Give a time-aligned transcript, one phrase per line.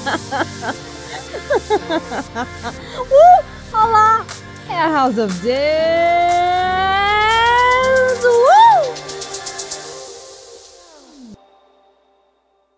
[3.10, 3.44] uh,
[3.74, 4.24] olá!
[4.70, 5.50] É a House of Dance!
[8.24, 8.94] Uh!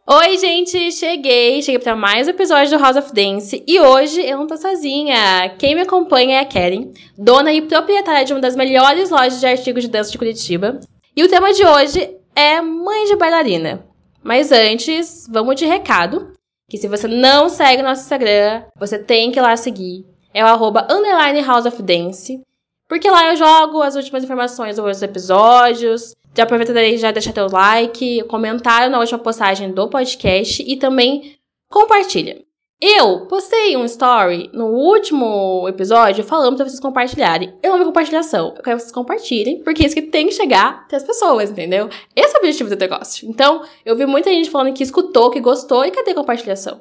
[0.08, 0.90] Oi, gente!
[0.90, 1.62] Cheguei!
[1.62, 5.54] Cheguei para mais um episódio do House of Dance e hoje eu não tô sozinha.
[5.58, 9.46] Quem me acompanha é a Karen, dona e proprietária de uma das melhores lojas de
[9.46, 10.80] artigos de dança de Curitiba.
[11.16, 13.86] E o tema de hoje é mãe de bailarina.
[14.24, 16.31] Mas antes, vamos de recado.
[16.72, 20.06] Que se você não segue nosso Instagram, você tem que ir lá seguir.
[20.32, 22.40] É o arroba underline House of Dance.
[22.88, 26.14] Porque lá eu jogo as últimas informações sobre os episódios.
[26.34, 31.36] Já aproveita daí já deixar teu like, comentário na última postagem do podcast e também
[31.70, 32.42] compartilha.
[32.84, 37.54] Eu postei um story no último episódio falando pra vocês compartilharem.
[37.62, 38.54] Eu vi compartilhação.
[38.56, 41.48] Eu quero que vocês compartilhem, porque é isso que tem que chegar até as pessoas,
[41.48, 41.88] entendeu?
[42.16, 43.30] Esse é o objetivo do negócio.
[43.30, 46.80] Então, eu vi muita gente falando que escutou, que gostou, e cadê compartilhação?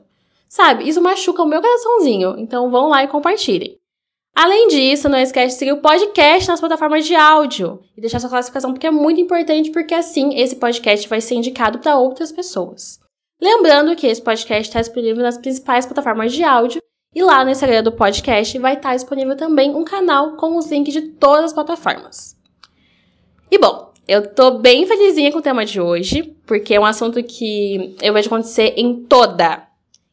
[0.50, 2.34] Sabe, isso machuca o meu coraçãozinho.
[2.40, 3.78] Então, vão lá e compartilhem.
[4.36, 8.30] Além disso, não esquece de seguir o podcast nas plataformas de áudio e deixar sua
[8.31, 13.00] classificação, porque é muito importante, porque assim esse podcast vai ser indicado para outras pessoas.
[13.42, 16.80] Lembrando que esse podcast está disponível nas principais plataformas de áudio
[17.14, 20.94] e lá no Instagram do podcast vai estar disponível também um canal com os links
[20.94, 22.39] de todas as plataformas.
[23.50, 27.22] E bom, eu tô bem felizinha com o tema de hoje, porque é um assunto
[27.23, 29.67] que eu vejo acontecer em toda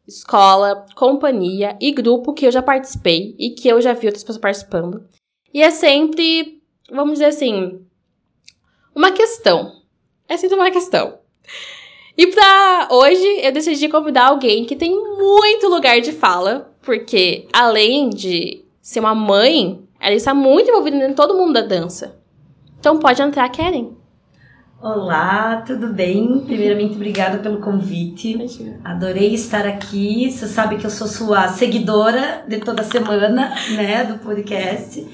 [0.06, 4.40] escola, companhia e grupo que eu já participei e que eu já vi outras pessoas
[4.40, 5.06] participando.
[5.52, 7.84] E é sempre, vamos dizer assim,
[8.94, 9.82] uma questão.
[10.26, 11.18] É sempre uma questão.
[12.18, 18.10] E pra hoje eu decidi convidar alguém que tem muito lugar de fala, porque além
[18.10, 22.18] de ser uma mãe, ela está muito envolvida em todo mundo da dança.
[22.80, 23.90] Então pode entrar, Karen.
[24.82, 26.42] Olá, tudo bem?
[26.44, 28.32] Primeiramente, obrigada pelo convite.
[28.32, 28.80] Imagina.
[28.82, 30.28] Adorei estar aqui.
[30.28, 35.06] Você sabe que eu sou sua seguidora de toda semana, né, do podcast.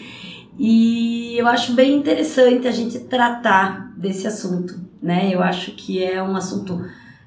[0.59, 5.31] E eu acho bem interessante a gente tratar desse assunto, né?
[5.33, 6.81] Eu acho que é um assunto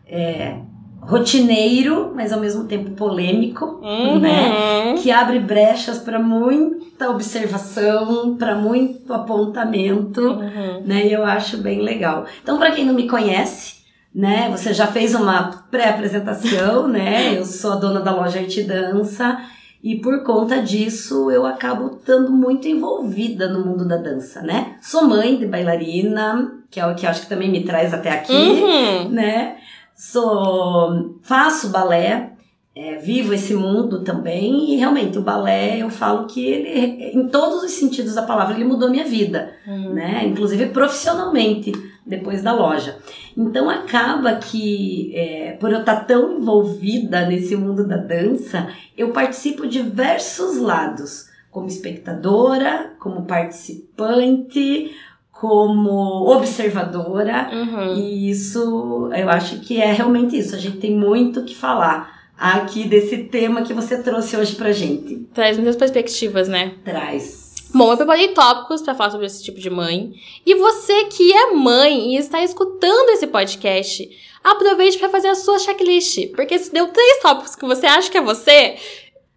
[0.08, 0.58] é,
[1.02, 4.20] rotineiro, mas ao mesmo tempo polêmico, Uhum.
[4.20, 4.96] né?
[5.02, 10.82] Que abre brechas para muita observação, para muito apontamento, Uhum.
[10.86, 11.06] né?
[11.08, 12.26] E eu acho bem legal.
[12.42, 13.78] Então, para quem não me conhece,
[14.16, 14.50] né?
[14.52, 17.38] Você já fez uma pré-apresentação, né?
[17.38, 19.38] Eu sou a dona da loja Arte Dança.
[19.84, 24.76] E por conta disso, eu acabo estando muito envolvida no mundo da dança, né?
[24.82, 28.34] Sou mãe de bailarina, que é o que acho que também me traz até aqui,
[28.34, 29.10] Uhum.
[29.10, 29.58] né?
[29.96, 32.32] Sou, faço balé,
[32.76, 37.64] é, vivo esse mundo também, e realmente o balé, eu falo que ele, em todos
[37.64, 39.94] os sentidos da palavra, ele mudou minha vida Uhum.
[39.94, 40.24] né?
[40.26, 41.72] Inclusive profissionalmente
[42.07, 42.97] depois da loja.
[43.35, 49.68] Então acaba que é, por eu estar tão envolvida nesse mundo da dança, eu participo
[49.68, 54.91] de diversos lados, como espectadora, como participante,
[55.31, 57.50] como observadora.
[57.51, 57.95] Uhum.
[57.95, 60.56] E isso, eu acho que é realmente isso.
[60.56, 65.28] A gente tem muito que falar aqui desse tema que você trouxe hoje pra gente.
[65.34, 66.74] Traz muitas perspectivas, né?
[66.84, 67.47] Traz.
[67.74, 70.14] Bom, eu preparei tópicos pra falar sobre esse tipo de mãe.
[70.46, 74.10] E você que é mãe e está escutando esse podcast,
[74.44, 76.32] aproveite pra fazer a sua checklist.
[76.36, 78.78] Porque se deu três tópicos que você acha que é você,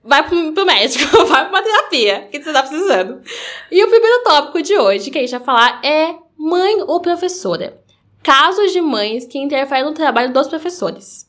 [0.02, 3.20] vai pro, pro médico, vai pra uma terapia que você tá precisando.
[3.70, 7.80] E o primeiro tópico de hoje que a gente vai falar é mãe ou professora.
[8.22, 11.28] Casos de mães que interferem no trabalho dos professores.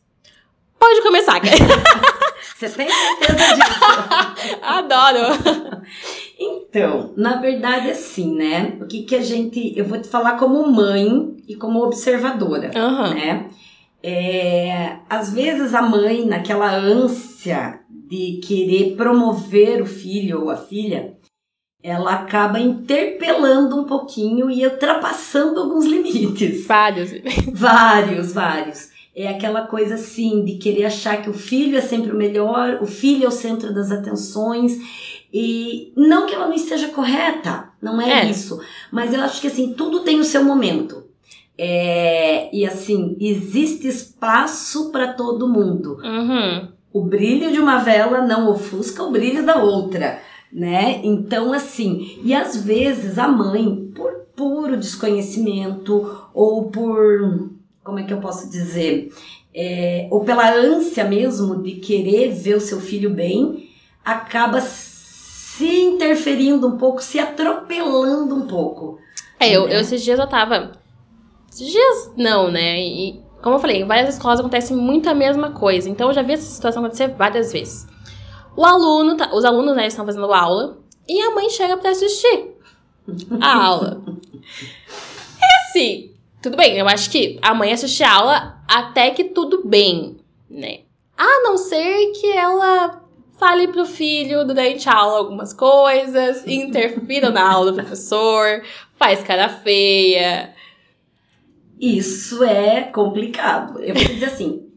[0.80, 1.40] Pode começar.
[2.58, 4.60] Você tem certeza disso?
[4.62, 5.82] Adoro.
[6.72, 8.78] Então, na verdade, assim, né?
[8.80, 9.78] O que que a gente.
[9.78, 13.14] Eu vou te falar como mãe e como observadora, Aham.
[13.14, 13.50] né?
[14.02, 21.18] É, às vezes a mãe, naquela ânsia de querer promover o filho ou a filha,
[21.84, 26.66] ela acaba interpelando um pouquinho e ultrapassando alguns limites.
[26.66, 27.12] Vários.
[27.54, 28.90] Vários, vários.
[29.14, 32.86] É aquela coisa assim de querer achar que o filho é sempre o melhor, o
[32.86, 34.78] filho é o centro das atenções.
[35.34, 38.30] E não que ela não esteja correta, não é, É.
[38.30, 38.60] isso.
[38.92, 41.04] Mas eu acho que assim, tudo tem o seu momento.
[41.58, 45.98] É, e assim, existe espaço para todo mundo.
[46.04, 46.68] Uhum.
[46.92, 50.20] O brilho de uma vela não ofusca o brilho da outra,
[50.52, 51.00] né?
[51.04, 57.50] Então, assim, e às vezes a mãe, por puro desconhecimento ou por,
[57.84, 59.14] como é que eu posso dizer,
[59.54, 63.70] É, ou pela ânsia mesmo de querer ver o seu filho bem,
[64.04, 64.62] acaba
[65.62, 69.00] se interferindo um pouco, se atropelando um pouco.
[69.40, 69.76] É, eu, Né?
[69.76, 70.72] eu esses dias eu tava.
[71.52, 72.80] Esses dias não, né?
[72.80, 75.88] E como eu falei, em várias escolas acontece muito a mesma coisa.
[75.88, 77.88] Então eu já vi essa situação acontecer várias vezes.
[78.58, 82.56] O aluno, tá, os alunos né, estão fazendo aula e a mãe chega para assistir
[83.40, 84.02] a aula.
[85.40, 86.12] É assim,
[86.42, 90.18] tudo bem, eu acho que a mãe assiste a aula até que tudo bem,
[90.50, 90.80] né?
[91.16, 93.02] A não ser que ela
[93.42, 98.62] fale pro filho durante a aula algumas coisas, interfira na aula do professor,
[98.98, 100.54] faz cara feia.
[101.80, 103.80] Isso é complicado.
[103.80, 104.71] Eu vou dizer assim,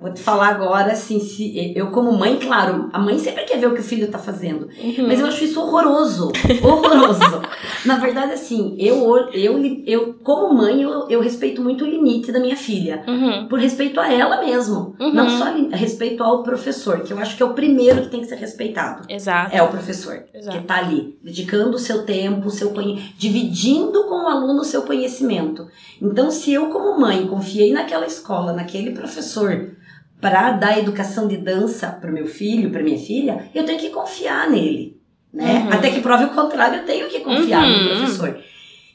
[0.00, 3.66] Vou te falar agora, assim, se eu como mãe, claro, a mãe sempre quer ver
[3.66, 4.66] o que o filho tá fazendo.
[4.82, 5.06] Uhum.
[5.06, 6.32] Mas eu acho isso horroroso.
[6.62, 7.42] Horroroso.
[7.84, 12.40] Na verdade, assim, eu, eu, eu como mãe, eu, eu respeito muito o limite da
[12.40, 13.04] minha filha.
[13.06, 13.46] Uhum.
[13.46, 14.96] Por respeito a ela mesmo.
[14.98, 15.12] Uhum.
[15.12, 18.26] Não só respeito ao professor, que eu acho que é o primeiro que tem que
[18.26, 19.04] ser respeitado.
[19.06, 19.54] Exato.
[19.54, 20.24] É o professor.
[20.32, 20.56] Exato.
[20.56, 24.64] Que tá ali, dedicando o seu tempo, o seu conhecimento, dividindo com o aluno o
[24.64, 25.68] seu conhecimento.
[26.00, 29.78] Então, se eu, como mãe, confiei naquela escola, naquele professor
[30.20, 34.50] para dar educação de dança para meu filho, para minha filha, eu tenho que confiar
[34.50, 35.00] nele,
[35.32, 35.64] né?
[35.66, 35.72] Uhum.
[35.72, 37.82] Até que prove o contrário, eu tenho que confiar Uhum.
[37.84, 38.38] no professor.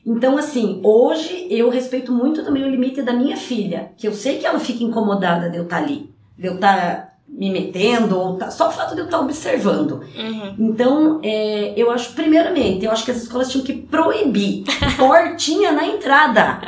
[0.06, 4.38] Então, assim, hoje eu respeito muito também o limite da minha filha, que eu sei
[4.38, 8.50] que ela fica incomodada de eu estar ali, de eu estar me metendo, ou tá,
[8.50, 10.02] só o fato de eu estar observando.
[10.16, 10.56] Uhum.
[10.58, 14.64] Então, é, eu acho, primeiramente, eu acho que as escolas tinham que proibir
[14.96, 16.62] portinha na entrada,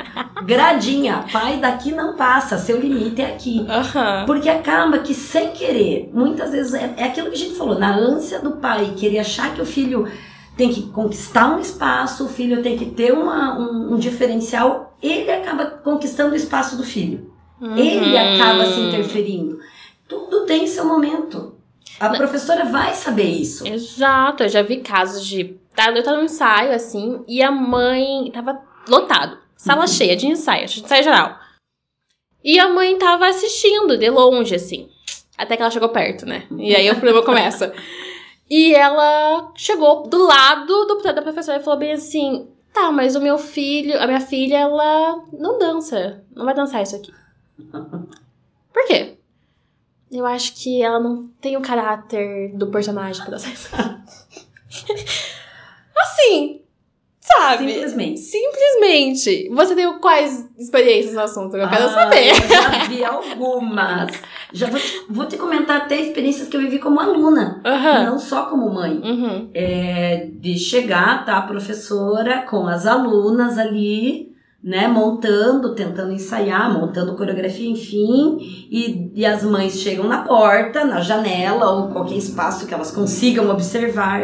[0.45, 3.65] gradinha, pai daqui não passa, seu limite é aqui.
[3.69, 4.25] Aham.
[4.25, 7.95] Porque acaba que sem querer, muitas vezes é, é aquilo que a gente falou, na
[7.95, 10.07] ânsia do pai querer achar que o filho
[10.57, 15.31] tem que conquistar um espaço, o filho tem que ter uma, um, um diferencial, ele
[15.31, 17.31] acaba conquistando o espaço do filho.
[17.75, 18.35] Ele Uhum.
[18.35, 19.56] acaba se interferindo.
[20.07, 21.55] Tudo tem seu momento.
[21.99, 23.67] A professora vai saber isso.
[23.67, 25.57] Exato, eu já vi casos de.
[25.75, 29.37] Tá, eu tava no ensaio, assim, e a mãe tava lotado.
[29.55, 29.87] Sala Uhum.
[29.87, 31.39] cheia de ensaio, de ensaio geral.
[32.43, 34.89] E a mãe tava assistindo de longe, assim.
[35.37, 36.47] Até que ela chegou perto, né?
[36.57, 37.73] E aí o problema começa.
[38.49, 43.21] E ela chegou do lado do, da professora e falou bem assim: tá, mas o
[43.21, 46.23] meu filho, a minha filha, ela não dança.
[46.35, 47.11] Não vai dançar isso aqui.
[48.73, 49.17] Por quê?
[50.11, 53.69] Eu acho que ela não tem o caráter do personagem pra isso.
[55.97, 56.61] assim,
[57.19, 57.67] sabe?
[57.73, 58.19] Simplesmente.
[58.19, 59.49] Simplesmente.
[59.49, 61.57] Você tem quais experiências no assunto?
[61.57, 62.29] Eu quero Ah, saber.
[62.29, 64.11] Eu já vi algumas.
[64.53, 68.05] Já vou te, vou te comentar até experiências que eu vivi como aluna, Aham.
[68.05, 68.97] não só como mãe.
[69.03, 69.49] Uhum.
[69.53, 74.26] É, de chegar, tá, a professora com as alunas ali,
[74.63, 78.37] né, montando, tentando ensaiar, montando coreografia, enfim,
[78.69, 83.49] e, e as mães chegam na porta, na janela ou qualquer espaço que elas consigam
[83.49, 84.21] observar.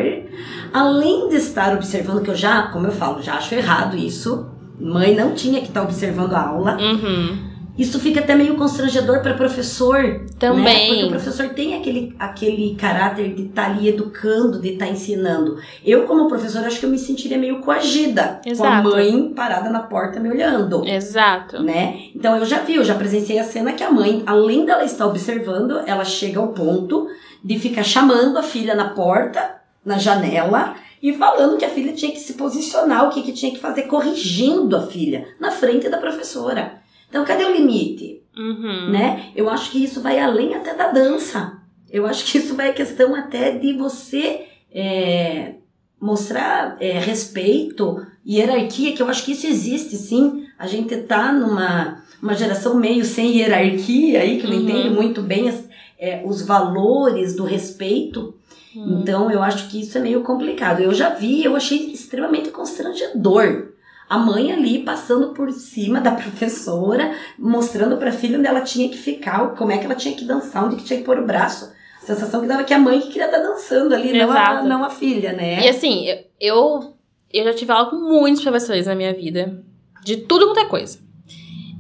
[0.74, 4.48] Além de estar observando, que eu já, como eu falo, já acho errado isso,
[4.80, 6.78] mãe não tinha que estar observando a aula.
[6.78, 7.53] Uhum.
[7.78, 10.26] Isso fica até meio constrangedor para professor, né?
[10.38, 10.88] Também.
[10.90, 15.58] Porque o professor tem aquele, aquele caráter de estar ali educando, de estar ensinando.
[15.84, 18.90] Eu, como professora, acho que eu me sentiria meio coagida com a Exato.
[18.90, 20.86] mãe parada na porta me olhando.
[20.88, 21.64] Exato.
[21.64, 22.10] Né?
[22.16, 25.08] Então eu já vi, eu já presenciei a cena que a mãe, além dela estar
[25.08, 27.08] observando, ela chega ao ponto
[27.44, 32.12] de ficar chamando a filha na porta, na janela, e falando que a filha tinha
[32.12, 35.98] que se posicionar, o que, que tinha que fazer, corrigindo a filha na frente da
[35.98, 36.83] professora.
[37.14, 38.24] Então, cadê o limite?
[38.36, 38.90] Uhum.
[38.90, 39.26] né?
[39.36, 41.60] Eu acho que isso vai além até da dança.
[41.92, 45.54] Eu acho que isso vai a questão até de você é,
[46.02, 50.48] mostrar é, respeito, hierarquia, que eu acho que isso existe sim.
[50.58, 54.62] A gente tá numa uma geração meio sem hierarquia aí, que não Uhum.
[54.64, 55.68] entende muito bem as-
[56.00, 58.34] é, os valores do respeito.
[58.76, 59.02] Uhum.
[59.02, 60.80] Então eu acho que isso é meio complicado.
[60.82, 63.73] Eu já vi, eu achei extremamente constrangedor.
[64.10, 68.98] A mãe ali passando por cima da professora, mostrando pra filha onde ela tinha que
[68.98, 71.72] ficar, como é que ela tinha que dançar, onde que tinha que pôr o braço.
[72.02, 74.84] A sensação que dava que a mãe que queria estar dançando ali, não a, não
[74.84, 75.66] a filha, né?
[75.66, 76.94] E assim, eu, eu,
[77.32, 79.64] eu já tive aula com muitos professores na minha vida.
[80.04, 81.00] De tudo quanto é coisa.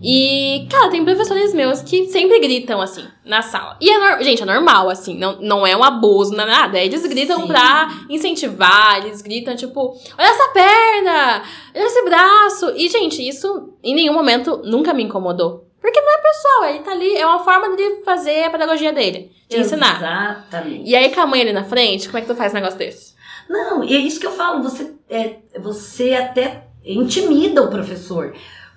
[0.03, 3.77] E, cara, tem professores meus que sempre gritam, assim, na sala.
[3.79, 6.77] E, é gente, é normal, assim, não, não é um abuso, não é nada.
[6.77, 7.47] Eles gritam Sim.
[7.47, 11.43] pra incentivar, eles gritam, tipo, olha essa perna,
[11.73, 12.73] olha esse braço.
[12.75, 15.69] E, gente, isso em nenhum momento nunca me incomodou.
[15.79, 19.31] Porque não é pessoal, ele tá ali, é uma forma de fazer a pedagogia dele,
[19.49, 19.97] de ensinar.
[19.97, 20.89] Exatamente.
[20.89, 22.77] E aí, com a mãe ali na frente, como é que tu faz um negócio
[22.77, 23.13] desse?
[23.49, 28.33] Não, e é isso que eu falo, você, é, você até intimida o professor.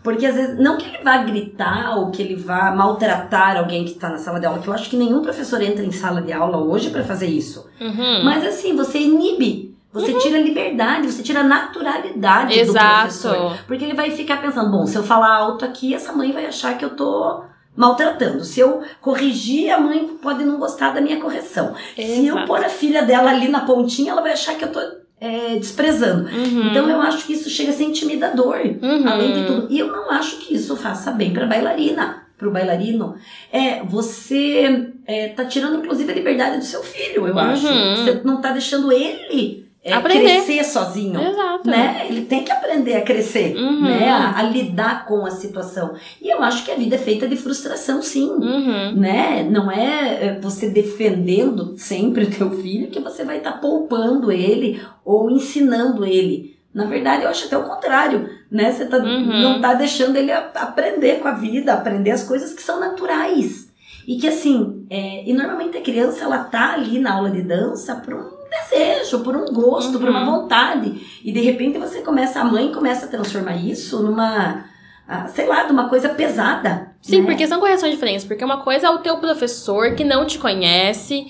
[0.06, 3.90] Porque às vezes, não que ele vá gritar ou que ele vá maltratar alguém que
[3.90, 6.32] está na sala de aula, que eu acho que nenhum professor entra em sala de
[6.32, 7.68] aula hoje para fazer isso.
[7.80, 8.22] Uhum.
[8.22, 13.00] Mas assim, você inibe, você tira a liberdade, você tira a naturalidade do Exato.
[13.00, 13.58] professor.
[13.66, 16.78] Porque ele vai ficar pensando, bom, se eu falar alto aqui, essa mãe vai achar
[16.78, 17.42] que eu tô
[17.75, 18.44] maltratando.
[18.44, 21.75] Se eu corrigir, a mãe pode não gostar da minha correção.
[21.96, 24.78] Se eu pôr a filha dela ali na pontinha, ela vai achar que eu tô
[25.20, 26.28] é, desprezando.
[26.28, 26.70] Uhum.
[26.70, 29.08] Então eu acho que isso chega a ser intimidador, Uhum.
[29.08, 29.66] além de tudo.
[29.70, 33.14] E eu não acho que isso faça bem para bailarina, para o bailarino.
[33.52, 37.38] É, você é, tá tirando inclusive a liberdade do seu filho, eu Uhum.
[37.38, 37.66] acho.
[37.66, 40.42] Você não tá deixando ele é, Aprender.
[40.42, 41.20] crescer sozinho.
[41.22, 41.68] Exato.
[41.70, 42.06] Né?
[42.08, 43.82] Ele tem que aprender a crescer, Uhum.
[43.82, 44.08] né?
[44.10, 45.94] A, a lidar com a situação.
[46.20, 48.94] E eu acho que a vida é feita de frustração, sim Uhum.
[48.96, 49.46] né?
[49.48, 54.80] Não é é, você defendendo sempre o teu filho que você vai estar poupando ele
[55.04, 56.56] ou ensinando ele.
[56.74, 58.70] Na verdade, eu acho até o contrário, né?
[58.72, 59.40] Você tá, Uhum.
[59.42, 63.66] não tá deixando ele aprender com a vida, aprender as coisas que são naturais.
[64.06, 67.94] E que assim, é, e normalmente a criança ela tá ali na aula de dança
[67.96, 70.42] por um desejo, por um gosto, por uma Uhum.
[70.42, 71.20] vontade.
[71.24, 74.64] E de repente você começa, a mãe começa a transformar isso numa,
[75.08, 76.92] ah, sei lá, de uma coisa pesada.
[77.00, 77.26] Sim, né?
[77.26, 78.24] porque são correções diferentes.
[78.24, 81.26] Porque uma coisa é o teu professor que não te conhece,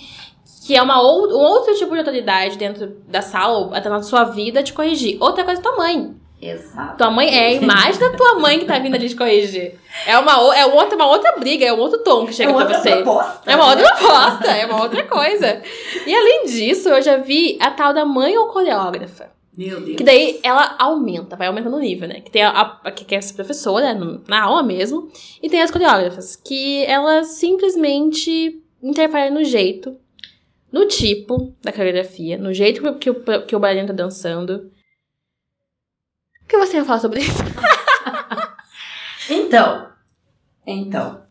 [0.67, 4.03] que é uma ou, um outro tipo de autoridade dentro da sala, ou até na
[4.03, 5.17] sua vida, te corrigir.
[5.21, 6.15] Outra coisa é tua mãe.
[6.41, 6.99] Exato.
[6.99, 9.75] Tua mãe é a imagem da tua mãe que tá vindo ali te corrigir.
[10.07, 12.63] É uma, é outra, uma outra briga, é um outro tom que chega é pra
[12.65, 12.91] outra você.
[12.97, 13.51] proposta.
[13.51, 15.63] É uma outra proposta, é uma outra coisa.
[16.07, 19.31] E além disso, eu já vi a tal da mãe ou coreógrafa.
[19.57, 19.97] Meu Deus.
[19.97, 22.21] Que daí ela aumenta, vai aumentando o nível, né?
[22.21, 22.51] Que tem a,
[22.85, 23.95] a- que é essa professora,
[24.29, 25.09] na aula mesmo,
[25.43, 29.97] e tem as coreógrafas, que elas simplesmente interferem no jeito,
[30.71, 34.71] no tipo da coreografia, no jeito que, o- que o bailarino tá dançando.
[36.47, 37.43] O que você vai falar sobre isso?
[39.29, 39.89] Então,
[40.65, 41.23] então,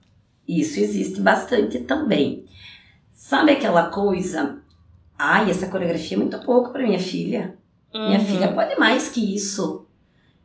[0.46, 2.46] isso existe bastante também.
[3.14, 4.58] Sabe aquela coisa?
[5.18, 7.56] Ai, essa coreografia é muito pouco para minha filha.
[7.94, 8.26] Minha Uhum.
[8.26, 9.88] filha pode mais que isso.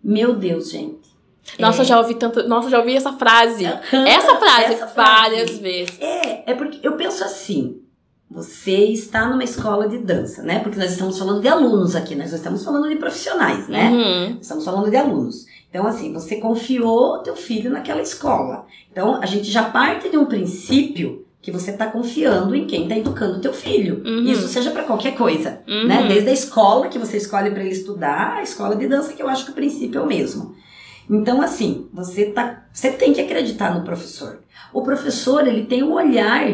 [0.02, 1.10] Meu Deus, gente.
[1.58, 1.84] Nossa, É.
[1.84, 2.46] já ouvi tanto.
[2.46, 3.64] Nossa, já ouvi essa frase.
[3.64, 4.94] Essa frase essa frase.
[4.94, 5.98] várias vezes.
[6.00, 7.82] É, é porque eu penso assim.
[8.30, 10.60] Você está numa escola de dança, né?
[10.60, 13.90] Porque nós estamos falando de alunos aqui, nós não estamos falando de profissionais, né?
[13.90, 14.38] Uhum.
[14.40, 15.46] Estamos falando de alunos.
[15.68, 18.66] Então, assim, você confiou teu filho naquela escola.
[18.90, 22.96] Então, a gente já parte de um princípio que você está confiando em quem está
[22.96, 24.02] educando o teu filho.
[24.04, 24.24] Uhum.
[24.24, 25.88] Isso seja para qualquer coisa, Uhum.
[25.88, 26.06] né?
[26.06, 29.28] Desde a escola que você escolhe para ele estudar, a escola de dança que eu
[29.28, 30.54] acho que o princípio é o mesmo.
[31.08, 34.40] Então, assim, você tá, você tem que acreditar no professor.
[34.72, 36.46] O professor, ele tem um olhar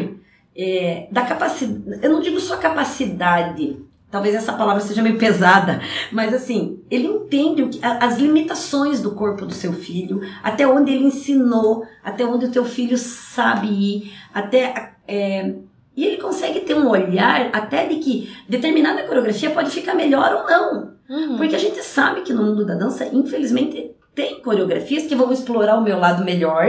[0.57, 3.77] é, da capacidade, eu não digo só capacidade,
[4.09, 9.45] talvez essa palavra seja meio pesada, mas assim, ele entende que, as limitações do corpo
[9.45, 14.93] do seu filho, até onde ele ensinou, até onde o teu filho sabe ir, até
[15.07, 15.53] é,
[15.95, 20.45] e ele consegue ter um olhar até de que determinada coreografia pode ficar melhor ou
[20.45, 20.93] não.
[21.09, 21.37] Uhum.
[21.37, 25.75] Porque a gente sabe que no mundo da dança, infelizmente, tem coreografias que vão explorar
[25.75, 26.67] o meu lado melhor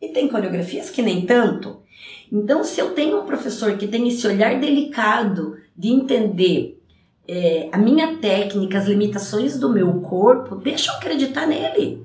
[0.00, 1.80] e tem coreografias que nem tanto.
[2.30, 6.82] Então, se eu tenho um professor que tem esse olhar delicado de entender
[7.28, 12.04] é, a minha técnica, as limitações do meu corpo, deixa eu acreditar nele.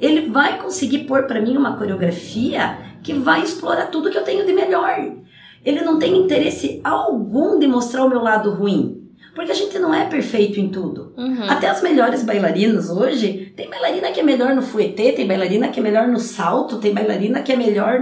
[0.00, 4.46] Ele vai conseguir pôr para mim uma coreografia que vai explorar tudo que eu tenho
[4.46, 5.12] de melhor.
[5.64, 8.97] Ele não tem interesse algum de mostrar o meu lado ruim.
[9.38, 11.12] Porque a gente não é perfeito em tudo.
[11.16, 11.44] Uhum.
[11.48, 15.78] Até as melhores bailarinas hoje, tem bailarina que é melhor no fouetê, tem bailarina que
[15.78, 18.00] é melhor no salto, tem bailarina que é melhor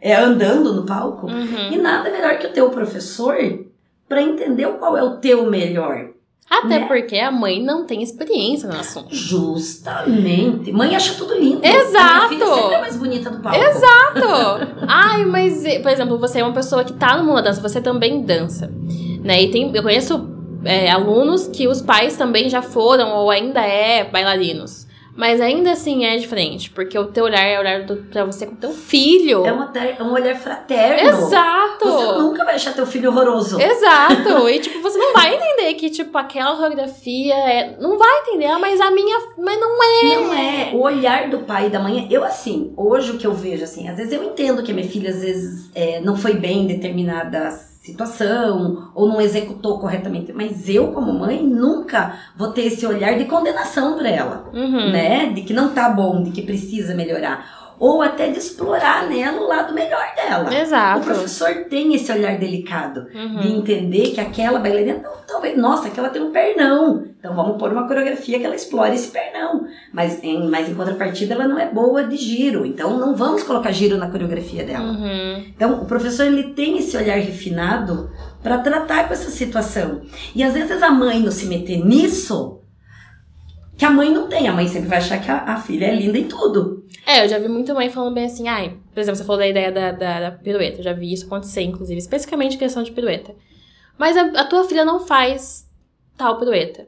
[0.00, 1.26] é, andando no palco.
[1.26, 1.72] Uhum.
[1.72, 3.36] E nada melhor que o teu professor
[4.08, 6.08] para entender qual é o teu melhor.
[6.48, 6.86] Até né?
[6.86, 9.14] porque a mãe não tem experiência no assunto.
[9.14, 10.72] Justamente.
[10.72, 11.60] Mãe acha tudo lindo.
[11.62, 11.98] Exato.
[11.98, 13.58] A minha filha sempre é mais bonita do palco.
[13.62, 14.84] Exato!
[14.88, 17.78] Ai, mas, por exemplo, você é uma pessoa que tá no mundo da dança, você
[17.78, 18.72] também dança.
[19.22, 19.42] Né?
[19.42, 24.04] E tem, eu conheço é, alunos que os pais também já foram ou ainda é
[24.04, 24.88] bailarinos.
[25.18, 28.54] Mas ainda assim é diferente, porque o teu olhar é olhar do, pra você com
[28.54, 29.44] teu filho.
[29.44, 31.08] É, uma é um olhar fraterno.
[31.08, 31.84] Exato!
[31.84, 33.60] Você nunca vai achar teu filho horroroso.
[33.60, 34.28] Exato!
[34.48, 37.76] E, tipo, você não vai entender que, tipo, aquela coreografia é...
[37.80, 39.18] Não vai entender, ah, mas a minha...
[39.36, 40.14] Mas não é.
[40.14, 40.70] Não é.
[40.72, 42.06] O olhar do pai e da mãe.
[42.10, 44.88] Eu, assim, hoje o que eu vejo, assim, às vezes eu entendo que a minha
[44.88, 50.32] filha, às vezes, é, não foi bem em determinada situação ou não executou corretamente.
[50.32, 54.90] Mas eu, como mãe, nunca vou ter esse olhar de condenação para ela, Uhum.
[54.92, 55.32] né?
[55.34, 57.57] De que não tá bom, de que precisa melhorar.
[57.80, 60.50] Ou até de explorar nela o lado melhor dela.
[60.50, 61.04] O Exato.
[61.04, 63.58] professor tem esse olhar delicado de Uhum.
[63.58, 67.04] entender que aquela bailarina, não, talvez, nossa, que ela tem um pernão.
[67.18, 69.66] Então vamos pôr uma coreografia que ela explore esse pernão.
[69.92, 72.66] Mas em, mas em contrapartida ela não é boa de giro.
[72.66, 74.84] Então não vamos colocar giro na coreografia dela.
[74.84, 75.44] Uhum.
[75.54, 78.10] Então o professor ele tem esse olhar refinado
[78.42, 80.02] para tratar com essa situação.
[80.34, 82.60] E às vezes a mãe não se meter nisso,
[83.76, 84.48] que a mãe não tem.
[84.48, 86.77] A mãe sempre vai achar que a, a filha é linda em tudo.
[87.08, 89.48] É, eu já vi muita mãe falando bem assim, ai, por exemplo, você falou da
[89.48, 90.80] ideia da, da, da pirueta.
[90.80, 93.34] Eu já vi isso acontecer, inclusive, especificamente em questão de pirueta.
[93.96, 95.66] Mas a, a tua filha não faz
[96.18, 96.86] tal pirueta.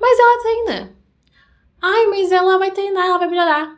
[0.00, 0.92] Mas ela treina.
[1.82, 3.76] Ai, mas ela vai treinar, ela vai melhorar.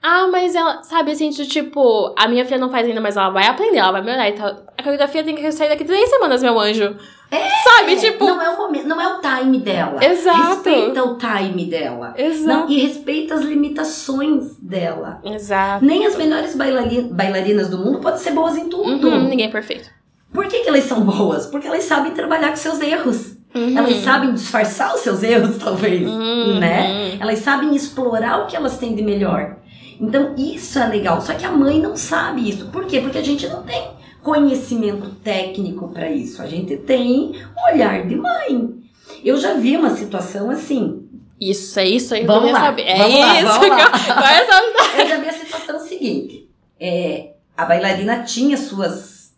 [0.00, 3.30] Ah, mas ela, sabe, assim, de, tipo, a minha filha não faz ainda, mas ela
[3.30, 4.46] vai aprender, ela vai melhorar e tal.
[4.78, 6.96] A coreografia tem que sair daqui três semanas, meu anjo.
[7.32, 8.24] É, Sabe, tipo.
[8.26, 10.04] Não é o momento, não é o time dela.
[10.04, 10.50] Exato.
[10.50, 12.12] Respeita o time dela.
[12.16, 12.46] Exato.
[12.46, 15.20] Não, e respeita as limitações dela.
[15.24, 15.84] Exato.
[15.84, 19.08] Nem as melhores bailari- bailarinas do mundo podem ser boas em tudo.
[19.08, 19.88] Uhum, ninguém é perfeito.
[20.32, 21.46] Por que, que elas são boas?
[21.46, 23.32] Porque elas sabem trabalhar com seus erros.
[23.54, 23.76] Uhum.
[23.76, 26.58] Elas sabem disfarçar os seus erros, talvez, Uhum.
[26.58, 27.16] né?
[27.20, 29.56] Elas sabem explorar o que elas têm de melhor.
[30.00, 31.20] Então, isso é legal.
[31.20, 32.66] Só que a mãe não sabe isso.
[32.66, 33.00] Por quê?
[33.00, 33.90] Porque a gente não tem
[34.22, 36.40] conhecimento técnico para isso.
[36.40, 38.82] A gente tem um olhar de mãe.
[39.24, 41.08] Eu já vi uma situação assim.
[41.40, 42.82] Isso, é isso aí eu Vamos lá, saber.
[42.82, 43.76] É vamos lá, isso vamos que eu...
[43.76, 43.90] lá.
[44.14, 45.02] Qual é.
[45.02, 46.48] Eu já vi a situação seguinte.
[46.78, 49.34] É, a bailarina tinha suas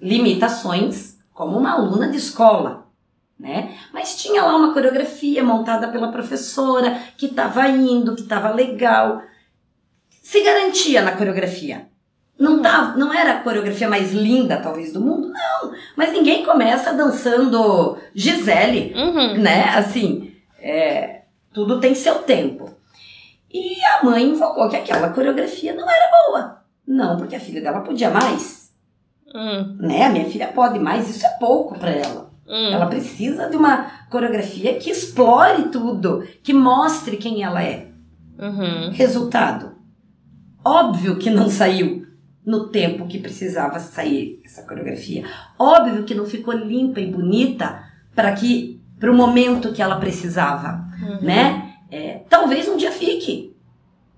[0.00, 2.86] limitações como uma aluna de escola,
[3.38, 3.76] né?
[3.92, 9.22] Mas tinha lá uma coreografia montada pela professora que estava indo, que estava legal.
[10.22, 11.88] Se garantia na coreografia.
[12.38, 15.72] Não, tava, não era a coreografia mais linda, talvez, do mundo, não.
[15.96, 19.38] Mas ninguém começa dançando Gisele, Uhum.
[19.38, 19.64] né?
[19.74, 22.70] Assim, é, tudo tem seu tempo.
[23.52, 26.58] E a mãe invocou que aquela coreografia não era boa.
[26.86, 28.68] Não, porque a filha dela podia mais,
[29.34, 30.04] Hum, né?
[30.06, 32.30] A minha filha pode mais, isso é pouco para ela.
[32.48, 32.70] hum.
[32.72, 37.88] Ela precisa de uma coreografia que explore tudo, que mostre quem ela é.
[38.38, 38.90] Uhum.
[38.92, 39.72] Resultado:
[40.64, 41.97] óbvio que não saiu
[42.48, 45.22] no tempo que precisava sair essa coreografia.
[45.58, 47.82] Óbvio que não ficou limpa e bonita
[48.14, 51.18] para que para o momento que ela precisava, Uhum.
[51.20, 51.74] né?
[51.90, 53.54] É, talvez um dia fique.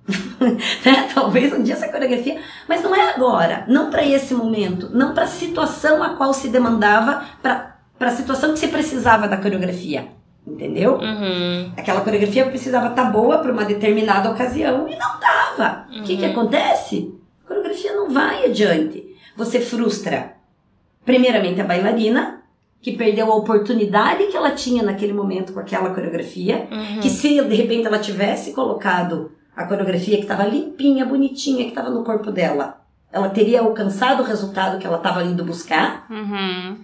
[0.40, 1.08] né?
[1.14, 5.24] Talvez um dia essa coreografia, mas não é agora, não para esse momento, não para
[5.24, 10.06] a situação a qual se demandava, para a situação que se precisava da coreografia,
[10.46, 10.98] entendeu?
[10.98, 11.72] Uhum.
[11.76, 15.86] Aquela coreografia precisava estar boa para uma determinada ocasião e não estava.
[15.90, 16.30] O que, que Uhum.
[16.30, 17.14] acontece?
[17.50, 19.04] A coreografia não vai adiante.
[19.36, 20.36] Você frustra,
[21.04, 22.42] primeiramente, a bailarina,
[22.80, 27.00] que perdeu a oportunidade que ela tinha naquele momento com aquela coreografia, Uhum.
[27.00, 31.90] que se de repente ela tivesse colocado a coreografia que estava limpinha, bonitinha, que estava
[31.90, 32.80] no corpo dela,
[33.12, 36.06] ela teria alcançado o resultado que ela estava indo buscar.
[36.08, 36.78] Uhum.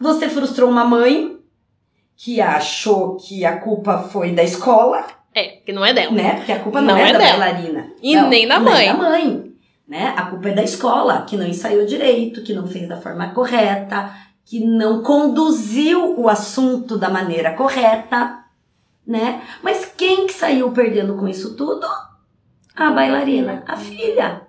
[0.00, 1.38] Você frustrou uma mãe
[2.16, 6.10] que achou que a culpa foi da escola, É, que não é dela.
[6.12, 6.34] né?
[6.34, 7.38] Porque a culpa não, Não é, é da dela.
[7.38, 7.86] bailarina.
[8.02, 8.88] E Não, nem da mãe.
[8.88, 9.49] é da mãe.
[9.90, 10.14] Né?
[10.16, 14.14] A culpa é da escola, que não ensaiou direito, que não fez da forma correta,
[14.44, 18.44] que não conduziu o assunto da maneira correta,
[19.04, 19.42] né?
[19.64, 21.88] Mas quem que saiu perdendo com isso tudo?
[22.76, 24.42] A bailarina, a filha.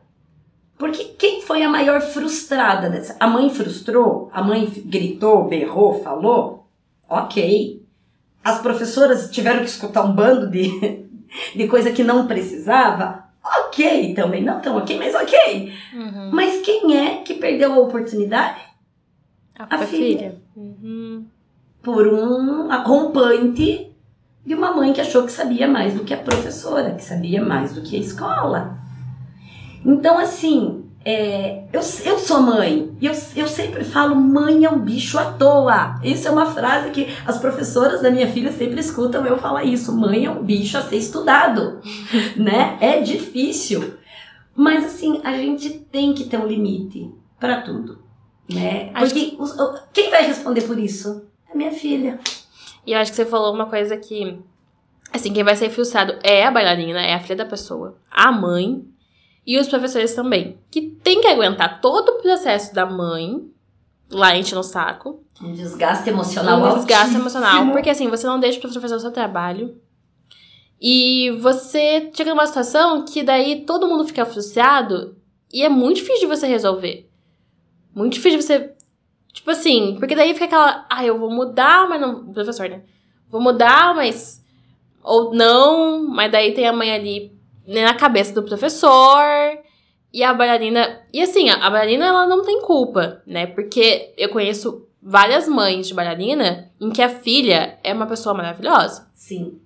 [0.77, 3.17] Porque quem foi a maior frustrada dessa?
[3.19, 4.29] A mãe frustrou?
[4.31, 6.67] A mãe gritou, berrou, falou?
[7.09, 7.83] Ok.
[8.43, 11.03] As professoras tiveram que escutar um bando de,
[11.55, 13.20] de coisa que não precisava?
[13.43, 14.43] Ok também.
[14.43, 15.73] Não tão ok, mas ok.
[15.93, 16.29] Uhum.
[16.31, 18.61] Mas quem é que perdeu a oportunidade?
[19.57, 19.87] A, A filha.
[19.87, 20.35] filha.
[20.55, 21.25] Uhum.
[21.81, 23.91] Por um rompante
[24.45, 27.73] de uma mãe que achou que sabia mais do que a professora, que sabia mais
[27.73, 28.77] do que a escola.
[29.85, 34.79] Então, assim, é, eu, eu sou mãe e eu, eu sempre falo: mãe é um
[34.79, 35.99] bicho à toa.
[36.03, 39.95] Isso é uma frase que as professoras da minha filha sempre escutam eu falar isso:
[39.95, 41.81] mãe é um bicho a ser estudado,
[42.37, 42.77] né?
[42.79, 43.95] É difícil.
[44.55, 47.09] Mas, assim, a gente tem que ter um limite
[47.39, 47.99] para tudo,
[48.51, 48.91] né?
[48.93, 49.55] Porque os-
[49.93, 51.25] quem vai responder por isso?
[51.51, 52.19] É minha filha.
[52.85, 54.37] E eu acho que você falou uma coisa que.
[55.13, 58.85] Assim, quem vai ser frustrado é a bailarina, é a filha da pessoa, a mãe
[59.45, 60.57] e os professores também.
[60.69, 63.49] Que tem que aguentar todo o processo da mãe,
[64.09, 65.23] lá enche no saco.
[65.41, 67.71] Um desgaste emocional um desgaste emocional.
[67.71, 69.75] Porque assim, você não deixa o professor fazer o seu trabalho.
[70.79, 75.15] E você chega numa situação que daí todo mundo fica frustrado
[75.53, 77.09] e é muito difícil de você resolver.
[77.93, 78.73] Muito difícil de você.
[79.33, 80.85] Tipo assim, porque daí fica aquela.
[80.89, 82.31] Ah, eu vou mudar, mas não.
[82.31, 82.81] Professor, né?
[83.29, 84.43] Vou mudar, mas.
[85.03, 89.23] Ou não, mas daí tem a mãe ali na cabeça do professor.
[90.13, 91.01] E a bailarina.
[91.13, 93.45] E assim, a, bailarina ela não tem culpa, né?
[93.45, 99.09] Porque eu conheço várias mães de bailarina em que a filha é uma pessoa maravilhosa.
[99.13, 99.59] Sim.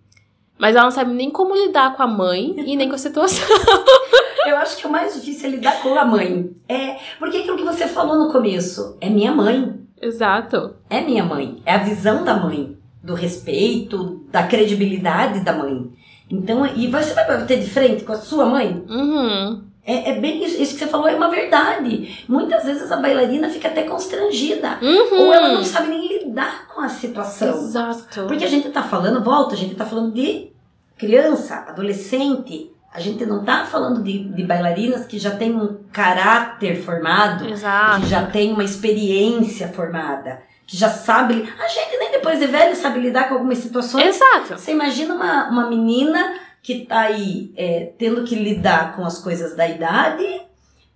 [0.58, 3.46] Mas ela não sabe nem como lidar com a mãe e nem com a situação.
[4.48, 6.56] Eu acho que o mais difícil é lidar com a mãe.
[6.70, 9.74] É, porque aquilo que você falou no começo, é minha mãe.
[10.00, 10.76] Exato.
[10.88, 11.62] É minha mãe.
[11.66, 15.92] É a visão da mãe, do respeito, da credibilidade da mãe.
[16.30, 18.84] Então, e você vai bater de frente com a sua mãe?
[18.90, 19.64] Uhum.
[19.86, 22.26] É, é bem isso, isso que você falou é uma verdade.
[22.28, 24.80] Muitas vezes a bailarina fica até constrangida.
[24.82, 25.28] Uhum.
[25.28, 27.50] Ou ela não sabe nem lidar com a situação.
[27.50, 28.26] Exato.
[28.28, 30.50] Porque a gente tá falando, volta, a gente tá falando de
[30.98, 32.72] criança, adolescente.
[32.92, 38.02] A gente não tá falando de, de bailarinas que já têm um caráter formado, Exato.
[38.02, 41.48] que já tem uma experiência formada, que já sabe.
[41.60, 44.06] A gente nem depois de velho sabe lidar com algumas situações.
[44.16, 44.58] Exato.
[44.60, 49.56] Você imagina uma, uma menina que tá aí é, tendo que lidar com as coisas
[49.56, 50.42] da idade,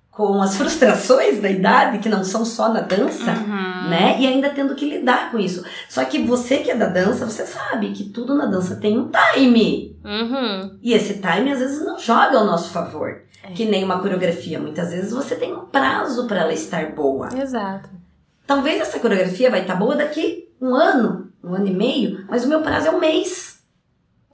[0.10, 3.90] com as frustrações da idade, que não são só na dança, Uhum.
[3.90, 4.18] né?
[4.20, 5.64] E ainda tendo que lidar com isso.
[5.88, 9.10] Só que você que é da dança, você sabe que tudo na dança tem um
[9.34, 9.96] time.
[10.04, 10.78] Uhum.
[10.82, 13.22] E esse time às vezes não joga ao nosso favor.
[13.44, 13.52] É.
[13.54, 14.60] Que nem uma coreografia.
[14.60, 17.30] Muitas vezes você tem um prazo para ela estar boa.
[17.40, 17.90] Exato.
[18.50, 22.50] Talvez essa coreografia vai estar boa daqui um ano, um ano e meio, mas o
[22.50, 23.60] meu prazo é um mês.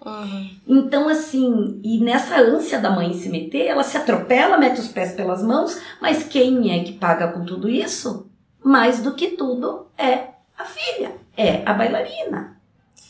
[0.06, 0.50] Uhum.
[0.66, 5.12] Então, assim, e nessa ânsia da mãe se meter, ela se atropela, mete os pés
[5.12, 8.32] pelas mãos, mas quem é que paga com tudo isso?
[8.64, 12.56] Mais do que tudo é a filha, é a bailarina,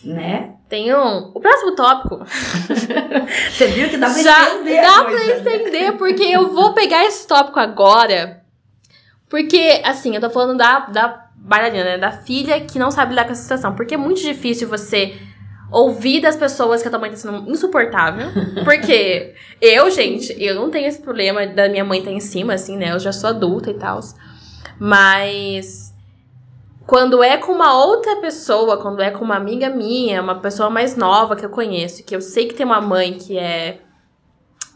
[0.04, 0.56] né?
[0.68, 1.32] Tem um.
[1.36, 2.26] O próximo tópico.
[3.52, 5.56] Você viu que dá pra Já entender a dá pra coisa, né?
[5.56, 8.44] entender, porque eu vou pegar esse tópico agora.
[9.29, 11.97] Porque, assim, eu tô falando da, da bailarina, né?
[11.97, 13.75] Da filha que não sabe lidar com essa situação.
[13.75, 15.17] Porque é muito difícil você
[15.71, 18.27] ouvir das pessoas que a tua mãe tá sendo insuportável.
[18.63, 22.77] Porque eu, gente, eu não tenho esse problema da minha mãe tá em cima, assim,
[22.77, 22.91] né?
[22.91, 23.99] Eu já sou adulta e tal.
[24.79, 25.93] Mas
[26.85, 30.95] quando é com uma outra pessoa, quando é com uma amiga minha, uma pessoa mais
[30.95, 33.81] nova que eu conheço, que eu sei que tem uma mãe que é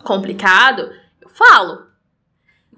[0.03, 0.89] complicado,
[1.21, 1.88] eu falo.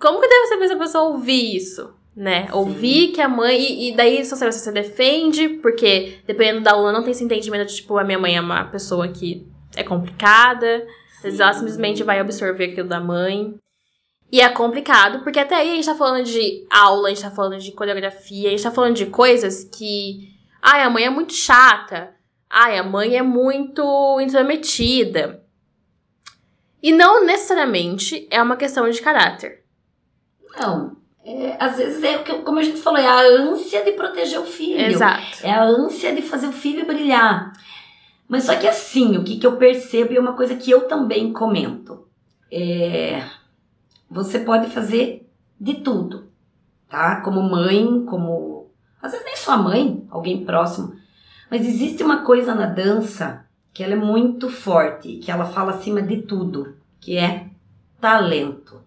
[0.02, 1.94] Como que deve ser pra essa pessoa ouvir isso?
[2.16, 2.50] Né?
[2.52, 3.56] Ouvir que a mãe.
[3.56, 7.68] E, e daí se você, você defende, porque dependendo da aluna não tem esse entendimento
[7.68, 10.88] de tipo, a minha mãe é uma pessoa que é complicada.
[11.18, 13.56] Às vezes ela simplesmente vai absorver aquilo da mãe.
[14.32, 17.30] E é complicado, porque até aí a gente tá falando de aula, a gente tá
[17.30, 20.32] falando de coreografia, a gente tá falando de coisas que.
[20.62, 22.16] Ai, a mãe é muito chata.
[22.50, 25.44] Ai, a mãe é muito intrometida.
[26.82, 29.61] E não necessariamente é uma questão de caráter.
[30.58, 30.98] Não.
[31.24, 34.40] É, às vezes é o que, como a gente falou, é a ânsia de proteger
[34.40, 34.80] o filho.
[34.80, 35.38] Exato.
[35.44, 37.54] É a ânsia de fazer o filho brilhar.
[38.28, 40.88] Mas só que assim, o que, que eu percebo e é uma coisa que eu
[40.88, 42.08] também comento.
[42.52, 43.24] É,
[44.10, 46.30] você pode fazer de tudo,
[46.90, 47.22] tá?
[47.22, 48.72] Como mãe, como.
[49.02, 50.96] Às vezes nem sua mãe, alguém próximo.
[51.50, 56.02] Mas existe uma coisa na dança que ela é muito forte, que ela fala acima
[56.02, 57.48] de tudo, que é
[58.00, 58.82] talento.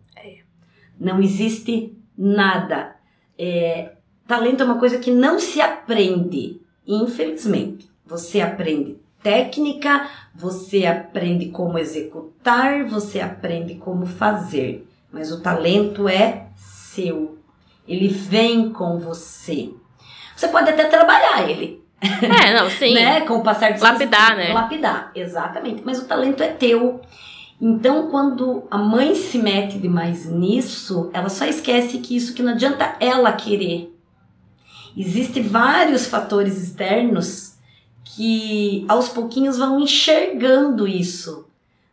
[0.98, 2.96] Não existe nada.
[3.38, 3.92] É,
[4.26, 7.90] talento é uma coisa que não se aprende, infelizmente.
[8.06, 14.86] Você aprende técnica, você aprende como executar, você aprende como fazer.
[15.10, 17.38] Mas o talento é seu.
[17.88, 19.70] Ele vem com você.
[20.36, 22.92] Você pode até trabalhar ele, É, não, sim.
[22.94, 23.20] né?
[23.22, 24.52] Com o passar dos Lapidar, né?
[24.52, 25.82] Lapidar, exatamente.
[25.84, 27.00] Mas o talento é teu.
[27.66, 32.52] Então, quando a mãe se mete demais nisso, ela só esquece que isso que não
[32.52, 33.90] adianta ela querer.
[34.94, 37.54] Existem vários fatores externos
[38.04, 41.46] que aos pouquinhos vão enxergando isso.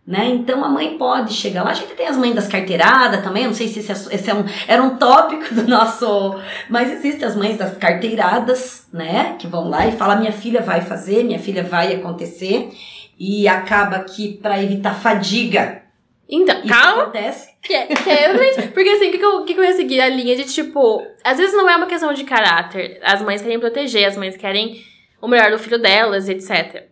[0.06, 0.28] Né?
[0.32, 1.72] Então a mãe pode chegar lá.
[1.72, 3.48] A gente tem as mães das carteiradas também.
[3.48, 6.36] Não sei se esse, é- esse é um, era um tópico do nosso.
[6.70, 9.38] Mas existem as mães das carteiradas, né?
[9.40, 12.72] Que vão lá e falam: minha filha vai fazer, minha filha vai acontecer.
[13.20, 15.84] E acaba que, para evitar fadiga,
[16.30, 17.04] Então, isso calma.
[17.04, 17.50] acontece.
[17.62, 18.34] Que é- que é
[18.74, 20.02] porque assim, o que, que, eu, que eu ia seguir?
[20.02, 21.02] A linha de tipo.
[21.24, 23.00] Às vezes não é uma questão de caráter.
[23.04, 24.82] As mães querem proteger, as mães querem
[25.22, 26.86] o melhor do filho delas, etc.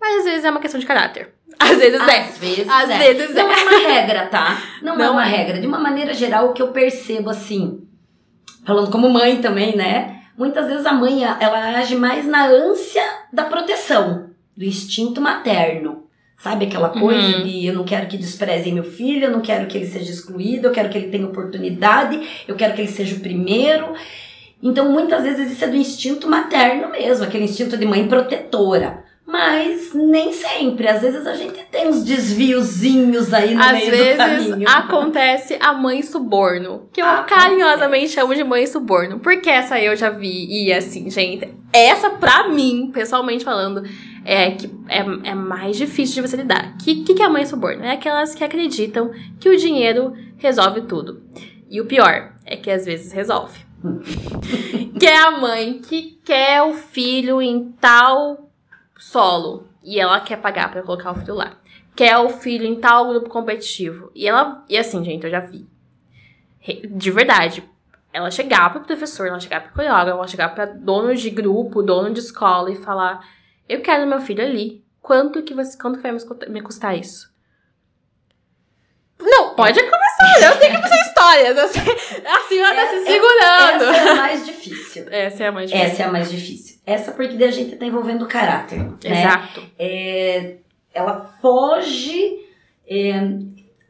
[0.00, 1.32] Mas às vezes é uma questão de caráter.
[1.58, 2.20] Às vezes é.
[2.20, 2.98] Às vezes, Às é.
[2.98, 3.54] vezes não é.
[3.54, 4.60] é uma regra, tá?
[4.82, 5.28] Não, é Não uma é.
[5.28, 5.60] regra.
[5.60, 7.86] De uma maneira geral, o que eu percebo assim,
[8.66, 10.20] falando como mãe também, né?
[10.36, 16.04] Muitas vezes a mãe, ela age mais na ânsia da proteção, do instinto materno.
[16.38, 17.44] Sabe aquela coisa Uhum.
[17.44, 20.68] de eu não quero que desprezem meu filho, eu não quero que ele seja excluído,
[20.68, 23.94] eu quero que ele tenha oportunidade, eu quero que ele seja o primeiro.
[24.62, 29.04] Então, muitas vezes isso é do instinto materno mesmo, aquele instinto de mãe protetora.
[29.28, 30.86] Mas nem sempre.
[30.88, 34.68] Às vezes a gente tem uns desviozinhos aí no Às meio do vezes caminho.
[34.68, 36.88] acontece a mãe suborno.
[36.92, 37.40] Que eu Acontece.
[37.40, 39.18] carinhosamente chamo de mãe suborno.
[39.18, 40.46] Porque essa eu já vi.
[40.48, 43.82] E assim, gente, essa pra mim, pessoalmente falando,
[44.26, 46.74] é que é, é mais difícil de você lidar.
[46.74, 47.84] O que, que, que é a mãe suborno?
[47.84, 51.22] É aquelas que acreditam que o dinheiro resolve tudo.
[51.70, 53.64] E o pior é que às vezes resolve.
[54.98, 58.50] que é a mãe que quer o filho em tal
[58.98, 61.52] solo e ela quer pagar pra colocar o filho lá.
[61.94, 64.10] quer o filho em tal grupo competitivo.
[64.12, 64.64] E ela.
[64.68, 65.64] E assim, gente, eu já vi.
[66.90, 67.62] De verdade.
[68.12, 72.12] Ela chegar pro professor, ela chegar pro coreógrafo, ela chegar pra dono de grupo, dono
[72.12, 73.24] de escola e falar:
[73.68, 74.84] Eu quero meu filho ali.
[75.00, 75.76] Quanto que você.
[75.78, 76.12] Quanto que vai
[76.48, 77.34] me custar isso?
[79.18, 80.46] Não, pode começar.
[80.46, 81.56] Eu sei que histórias.
[81.56, 83.84] Eu sei- A senhora tá se segurando.
[83.84, 85.06] Essa é a mais difícil.
[85.10, 85.92] Essa é a mais difícil.
[85.92, 86.76] Essa é a mais difícil.
[86.86, 88.94] Essa porque daí a gente tá envolvendo o caráter, né?
[89.04, 89.62] Exato.
[89.78, 90.56] É,
[90.94, 92.46] ela foge.
[92.88, 93.12] é,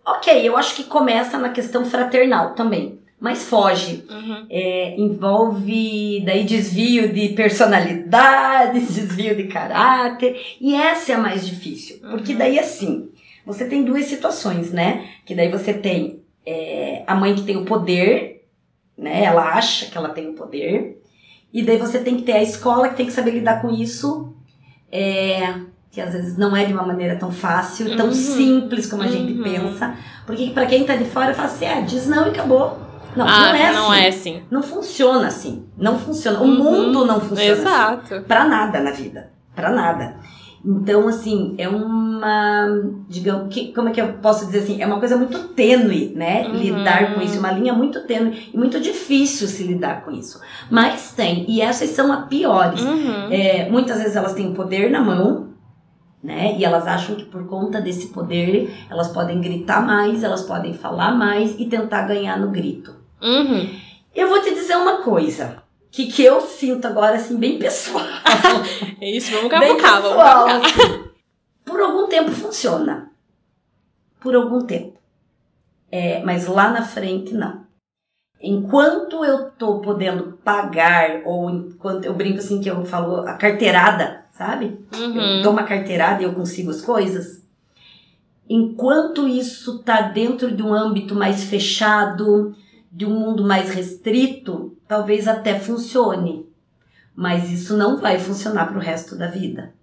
[0.06, 4.04] ok, eu acho que começa na questão fraternal também, mas foge.
[4.10, 4.46] Uhum.
[4.50, 11.98] É, envolve daí desvio de personalidade, desvio de caráter, e essa é a mais difícil,
[12.10, 12.38] porque Uhum.
[12.38, 13.08] daí assim,
[13.44, 15.06] você tem duas situações, né?
[15.24, 18.44] Que daí você tem é, a mãe que tem o poder,
[18.96, 19.24] né?
[19.24, 21.00] Ela acha que ela tem o poder,
[21.52, 24.34] e daí você tem que ter a escola que tem que saber lidar com isso,
[24.92, 25.54] é,
[25.90, 28.12] que às vezes não é de uma maneira tão fácil, tão Uhum.
[28.12, 29.42] simples como a gente Uhum.
[29.42, 32.85] pensa, porque pra quem tá de fora fala assim, ah, diz não e acabou.
[33.16, 34.00] Não, ah, não é não assim.
[34.02, 34.42] é assim.
[34.50, 35.64] Não funciona assim.
[35.76, 36.38] Não funciona.
[36.40, 36.56] O Uhum.
[36.56, 37.60] mundo não funciona assim.
[37.62, 38.20] Exato.
[38.28, 39.30] Pra nada na vida.
[39.54, 40.16] Pra nada.
[40.64, 42.66] Então, assim, é uma.
[43.08, 44.82] Digamos, que, como é que eu posso dizer assim?
[44.82, 46.46] É uma coisa muito tênue, né?
[46.48, 46.54] Uhum.
[46.56, 47.38] Lidar com isso.
[47.38, 50.40] Uma linha muito tênue e muito difícil se lidar com isso.
[50.70, 51.44] Mas tem.
[51.48, 52.82] E essas são as piores.
[52.82, 53.28] Uhum.
[53.30, 55.50] É, muitas vezes elas têm o poder na mão,
[56.22, 56.56] né?
[56.58, 61.12] E elas acham que por conta desse poder elas podem gritar mais, elas podem falar
[61.14, 62.92] mais e tentar ganhar no grito.
[63.22, 63.80] Uhum.
[64.14, 65.62] Eu vou te dizer uma coisa.
[65.90, 68.04] Que, que eu sinto agora, assim, bem pessoal.
[69.00, 70.56] É isso, vamos cavucar, vamos cavucar.
[70.64, 71.04] assim.
[71.64, 73.10] Por algum tempo funciona.
[74.20, 74.98] Por algum tempo.
[75.90, 77.64] É, mas lá na frente, não.
[78.40, 84.24] Enquanto eu tô podendo pagar, ou enquanto eu brinco assim que eu falo a carteirada,
[84.32, 84.78] sabe?
[84.92, 85.42] Eu Uhum.
[85.42, 87.42] dou uma carteirada e eu consigo as coisas.
[88.48, 92.54] Enquanto isso tá dentro de um âmbito mais fechado,
[92.96, 96.46] de um mundo mais restrito, talvez até funcione.
[97.14, 99.74] Mas isso não vai funcionar pro resto da vida.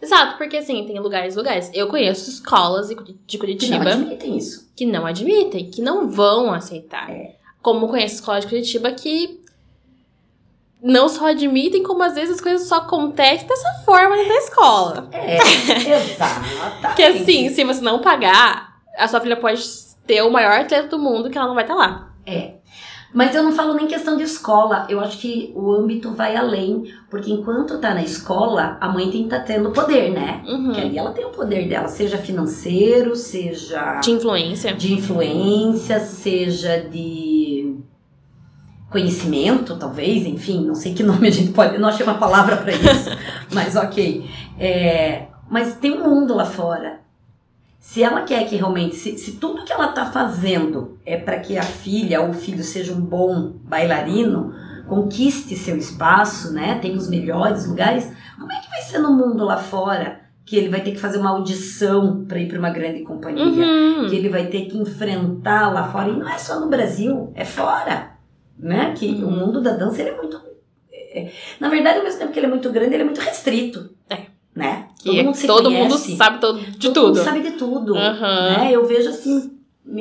[0.00, 1.68] Exato, porque assim, tem lugares, lugares.
[1.74, 4.70] Eu conheço escolas de Curi- de Que não Curitiba admitem isso.
[4.76, 7.10] que não admitem, que não vão aceitar.
[7.10, 7.34] É.
[7.60, 9.40] Como conheço escola de Curitiba que
[10.82, 15.08] não só admitem, como às vezes as coisas só acontecem dessa forma dentro da escola.
[15.12, 15.36] É,
[15.96, 16.80] exatamente.
[16.82, 19.62] Porque assim, se você não pagar, a sua filha pode
[20.06, 22.12] ter o maior atleta do mundo que ela não vai estar lá.
[23.12, 24.86] Mas eu não falo nem questão de escola.
[24.88, 26.84] Eu acho que o âmbito vai além.
[27.10, 30.42] Porque enquanto tá na escola, a mãe tem que estar tendo poder, né?
[30.46, 30.66] Uhum.
[30.66, 34.74] Porque ali ela tem o poder dela, seja financeiro, seja De influência.
[34.74, 37.76] de influência, seja de
[38.90, 42.72] conhecimento, talvez, enfim, não sei que nome a gente pode, não achei uma palavra para
[42.72, 43.10] isso,
[43.54, 44.28] mas ok.
[44.58, 46.99] É, mas tem um mundo lá fora.
[47.80, 51.56] Se ela quer que realmente, se, se tudo que ela tá fazendo é para que
[51.56, 54.52] a filha ou o filho seja um bom bailarino,
[54.86, 56.78] conquiste seu espaço, né?
[56.80, 58.04] Tenha os melhores lugares,
[58.38, 60.20] como é que vai ser no mundo lá fora?
[60.44, 64.08] Que ele vai ter que fazer uma audição para ir para uma grande companhia Uhum.
[64.10, 66.08] que ele vai ter que enfrentar lá fora.
[66.10, 68.10] E não é só no Brasil, é fora.
[68.58, 68.92] Né?
[68.94, 69.26] Que Uhum.
[69.28, 70.38] o mundo da dança ele é muito.
[70.92, 73.90] é- na verdade, ao mesmo tempo que ele é muito grande, ele é muito restrito.
[74.60, 74.84] Né?
[75.02, 77.06] Que é- se todo mundo conhece, sabe todo, de todo tudo.
[77.16, 77.96] mundo sabe de tudo.
[77.96, 78.58] Aham.
[78.58, 78.68] Né?
[78.72, 79.52] Eu vejo assim,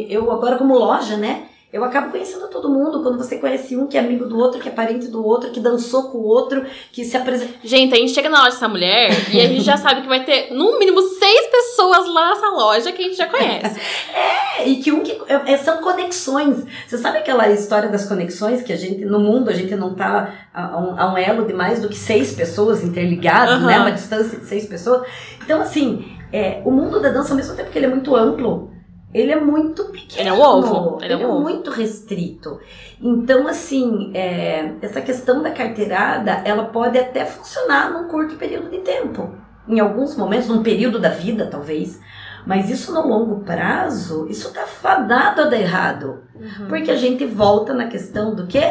[0.09, 1.45] eu agora como loja, né?
[1.71, 3.03] Eu acabo conhecendo todo mundo.
[3.03, 5.59] Quando você conhece um que é amigo do outro, que é parente do outro, que
[5.59, 7.53] dançou com o outro, que se apresenta.
[7.63, 10.23] Gente, a gente chega na loja dessa mulher e a gente já sabe que vai
[10.25, 13.79] ter, no mínimo, seis pessoas lá nessa loja que a gente já conhece.
[14.11, 16.65] É, e que um que é, são conexões.
[16.85, 20.33] Você sabe aquela história das conexões que a gente no mundo a gente não tá
[20.53, 23.67] a, a um, a um elo de mais do que seis pessoas interligadas, Aham.
[23.67, 23.79] né?
[23.79, 25.07] Uma distância de seis pessoas.
[25.41, 28.71] Então assim, é, o mundo da dança ao mesmo tempo que ele é muito amplo,
[29.13, 30.19] ele é muito pequeno.
[30.21, 31.41] Ele é um ovo, ele Ele, é um ovo.
[31.41, 32.59] muito restrito.
[33.01, 38.79] Então assim, é, essa questão da carteirada, ela pode até funcionar num curto período de
[38.79, 39.31] tempo.
[39.67, 41.99] Em alguns momentos, num período da vida, talvez.
[42.45, 46.23] Mas isso no longo prazo, isso tá fadado a dar errado.
[46.67, 48.63] Porque a gente volta na questão do que?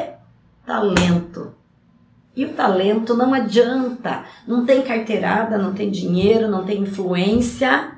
[0.66, 1.54] Talento.
[2.34, 4.24] E o talento não adianta.
[4.46, 7.97] Não tem carteirada, não tem dinheiro, não tem influência Uhum.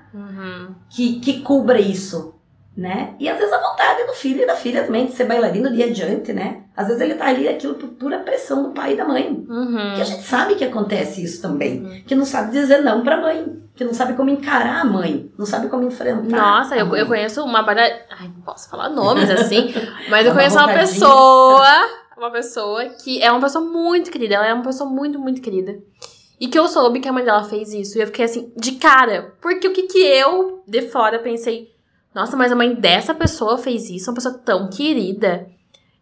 [0.90, 2.34] Que, que cubra isso,
[2.76, 3.14] né?
[3.18, 5.82] E às vezes a vontade do filho e da filha também de ser bailarino de
[5.82, 6.62] adiante, né?
[6.76, 9.44] Às vezes ele tá ali aquilo por pura pressão do pai e da mãe.
[9.48, 9.94] Uhum.
[9.94, 12.02] Que a gente sabe que acontece isso também.
[12.06, 13.60] Que não sabe dizer não pra mãe.
[13.74, 15.30] Que não sabe como encarar a mãe.
[15.38, 16.36] Não sabe como enfrentar.
[16.36, 18.00] Nossa, eu, eu conheço uma bailarina.
[18.18, 19.72] Ai, não posso falar nomes assim,
[20.08, 20.86] mas eu uma conheço uma vontadinha.
[20.86, 21.66] pessoa.
[22.16, 24.34] Uma pessoa que é uma pessoa muito querida.
[24.36, 25.78] Ela é uma pessoa muito, muito querida.
[26.40, 27.98] E que eu soube que a mãe dela fez isso.
[27.98, 29.34] E eu fiquei assim, de cara.
[29.42, 31.70] Porque o que que eu, de fora, pensei...
[32.14, 34.10] Nossa, mas a mãe dessa pessoa fez isso.
[34.10, 35.46] Uma pessoa tão querida.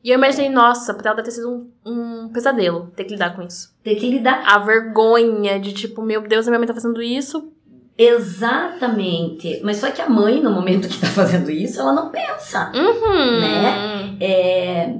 [0.02, 3.34] E eu imaginei, nossa, pra ela deve ter sido um, um pesadelo ter que lidar
[3.34, 3.74] com isso.
[3.82, 4.42] Ter que lidar.
[4.46, 7.52] A vergonha de tipo, meu Deus, a minha mãe tá fazendo isso.
[7.98, 9.60] Exatamente.
[9.64, 12.72] Mas só que a mãe, no momento que tá fazendo isso, ela não pensa.
[12.72, 13.40] Uhum.
[13.40, 14.16] Né?
[14.20, 14.94] É,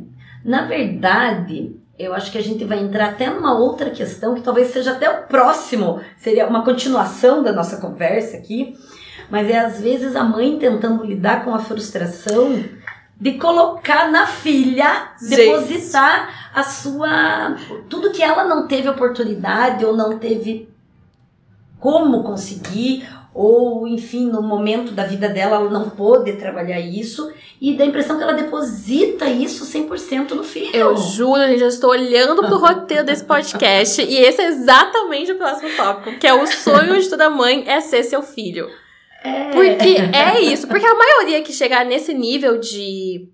[0.45, 4.69] na verdade, eu acho que a gente vai entrar até numa outra questão que talvez
[4.69, 8.79] seja até o próximo, seria uma continuação da nossa conversa aqui,
[9.29, 12.65] mas é às vezes a mãe tentando lidar com a frustração
[13.21, 15.37] de colocar na filha, Gente.
[15.37, 17.57] depositar a sua.
[17.89, 20.69] tudo que ela não teve oportunidade ou não teve
[21.81, 27.75] como conseguir, ou enfim, no momento da vida dela ela não pôde trabalhar isso, e
[27.75, 30.75] dá a impressão que ela deposita isso 100% no filho.
[30.75, 35.39] Eu juro, gente, eu estou olhando pro roteiro desse podcast e esse é exatamente o
[35.39, 38.69] próximo tópico, que é o sonho de toda mãe é ser seu filho.
[39.23, 39.51] É.
[39.51, 43.29] Porque é isso, porque a maioria que chegar nesse nível de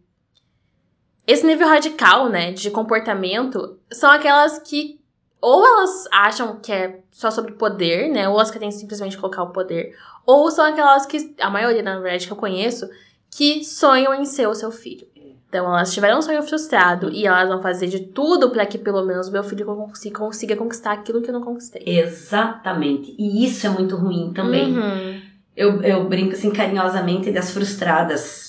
[1.27, 5.01] esse nível radical, né, de comportamento, são aquelas que
[5.45, 9.51] ou elas acham que é só sobre poder, né, ou elas querem simplesmente colocar o
[9.51, 12.89] poder, ou são aquelas que a maioria na verdade que eu conheço
[13.31, 15.07] que sonham em ser o seu filho.
[15.49, 19.05] Então elas tiveram um sonho frustrado e elas vão fazer de tudo para que pelo
[19.05, 21.83] menos meu filho consiga, consiga conquistar aquilo que eu não conquistei.
[21.87, 23.15] Exatamente.
[23.17, 24.77] E isso é muito ruim também.
[24.77, 25.21] Uhum.
[25.57, 28.44] Eu, eu brinco assim carinhosamente das frustradas.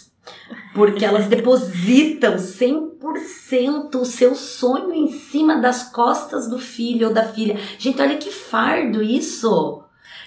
[0.75, 7.23] Porque elas depositam 100% o seu sonho em cima das costas do filho ou da
[7.23, 7.57] filha.
[7.79, 9.81] Gente, olha que fardo isso!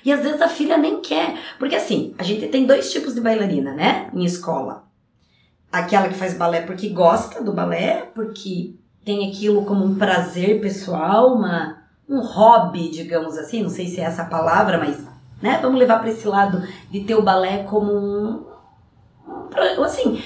[0.05, 1.39] E às vezes a filha nem quer.
[1.59, 4.11] Porque assim, a gente tem dois tipos de bailarina, né?
[4.15, 4.85] Em escola.
[5.71, 11.35] Aquela que faz balé porque gosta do balé, porque tem aquilo como um prazer pessoal,
[11.35, 13.63] uma, um hobby, digamos assim.
[13.63, 15.07] Não sei se é essa a palavra, mas
[15.43, 15.59] né?
[15.63, 18.45] Vamos levar para esse lado de ter o balé como um,
[19.79, 20.23] um assim,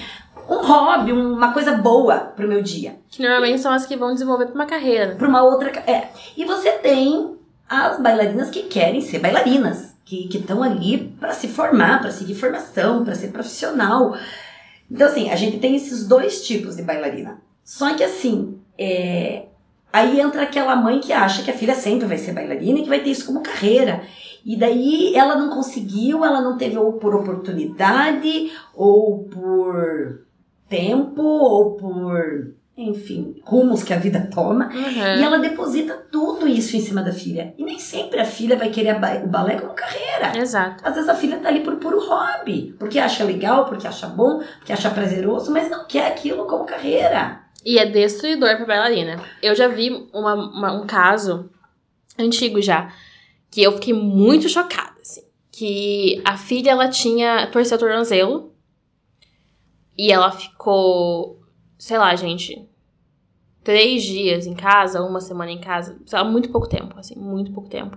[0.49, 2.95] um hobby, uma coisa boa pro meu dia.
[3.09, 5.15] Que normalmente são as que vão desenvolver pra uma carreira.
[5.15, 6.09] Para uma outra, é.
[6.35, 7.37] E você tem
[7.69, 13.03] as bailarinas que querem ser bailarinas, que estão ali para se formar, para seguir formação,
[13.03, 14.15] para ser profissional.
[14.91, 17.41] Então assim, a gente tem esses dois tipos de bailarina.
[17.63, 19.45] Só que assim, é,
[19.91, 22.89] aí entra aquela mãe que acha que a filha sempre vai ser bailarina e que
[22.89, 24.03] vai ter isso como carreira.
[24.45, 30.25] E daí ela não conseguiu, ela não teve ou por oportunidade, ou por
[30.67, 34.69] tempo, ou por, enfim, rumos que a vida toma.
[34.73, 35.19] Uhum.
[35.19, 37.53] E ela deposita tudo isso em cima da filha.
[37.57, 40.37] E nem sempre a filha vai querer o balé como carreira.
[40.37, 40.83] Exato.
[40.85, 44.41] Às vezes a filha tá ali por puro hobby, porque acha legal, porque acha bom,
[44.57, 47.39] porque acha prazeroso, mas não quer aquilo como carreira.
[47.65, 49.21] E é destruidor pra bailarina.
[49.41, 51.49] Eu já vi uma- uma- um caso
[52.19, 52.91] antigo já,
[53.53, 55.21] que eu fiquei muito chocada, assim.
[55.51, 58.51] Que a filha, ela tinha, torceu o tornozelo,
[59.95, 61.39] e ela ficou,
[61.77, 62.67] sei lá, gente,
[63.63, 67.53] três dias em casa, uma semana em casa, sei lá, muito pouco tempo, assim, muito
[67.53, 67.95] pouco tempo.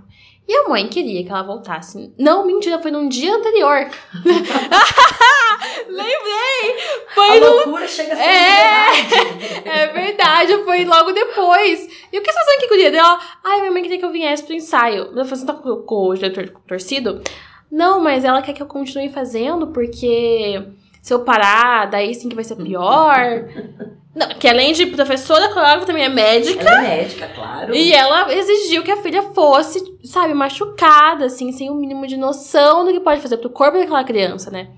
[0.48, 2.12] E a mãe queria que ela voltasse.
[2.18, 3.88] Não, mentira, foi num dia anterior.
[5.88, 6.76] Lembrei!
[7.14, 9.02] Foi a no loucura chega a ser É!
[9.02, 9.68] verdade.
[9.68, 11.88] é verdade, foi logo depois.
[12.12, 12.96] E o que você fazendo aqui, guria?
[12.96, 15.04] Ela, ai, minha mãe queria que eu viesse pro ensaio.
[15.06, 17.22] Eu falei, você tá com, com o diretor torcido?
[17.70, 20.62] Não, mas ela quer que eu continue fazendo, porque
[21.02, 23.16] se eu parar, daí sim que vai ser pior.
[24.16, 26.62] Não, que além de professora, coreógrafa também é médica.
[26.66, 27.74] Ela é médica, claro.
[27.74, 32.86] E ela exigiu que a filha fosse, sabe, machucada, assim, sem o mínimo de noção
[32.86, 34.68] do que pode fazer pro corpo daquela criança, né?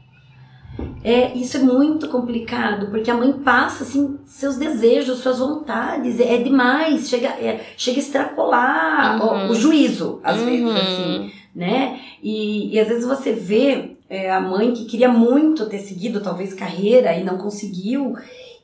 [1.05, 6.37] É, isso é muito complicado, porque a mãe passa, assim, seus desejos, suas vontades, é,
[6.39, 9.49] demais, chega, é, chega a extrapolar Uhum.
[9.49, 10.77] o, o juízo, às vezes, Uhum.
[10.77, 12.01] assim, né?
[12.23, 16.55] E, e às vezes você vê é, a mãe que queria muito ter seguido, talvez,
[16.55, 18.15] carreira e não conseguiu,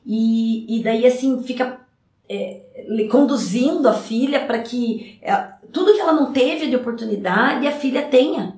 [0.05, 1.79] e, e daí, assim, fica
[2.29, 2.61] é,
[3.09, 5.33] conduzindo a filha para que é,
[5.71, 8.55] tudo que ela não teve de oportunidade, a filha tenha.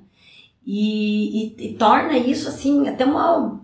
[0.65, 3.59] E, e- e torna isso, assim, até uma,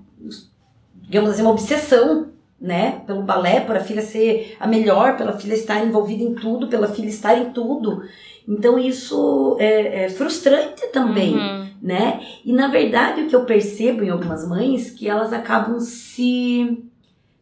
[1.04, 2.28] digamos assim, uma obsessão,
[2.60, 3.02] né?
[3.06, 6.88] Pelo balé, por a filha ser a melhor, pela filha estar envolvida em tudo, pela
[6.88, 8.04] filha estar em tudo.
[8.48, 11.68] Então isso é, é frustrante também, Uhum.
[11.82, 12.22] né?
[12.46, 16.86] E na verdade o que eu percebo em algumas mães que elas acabam se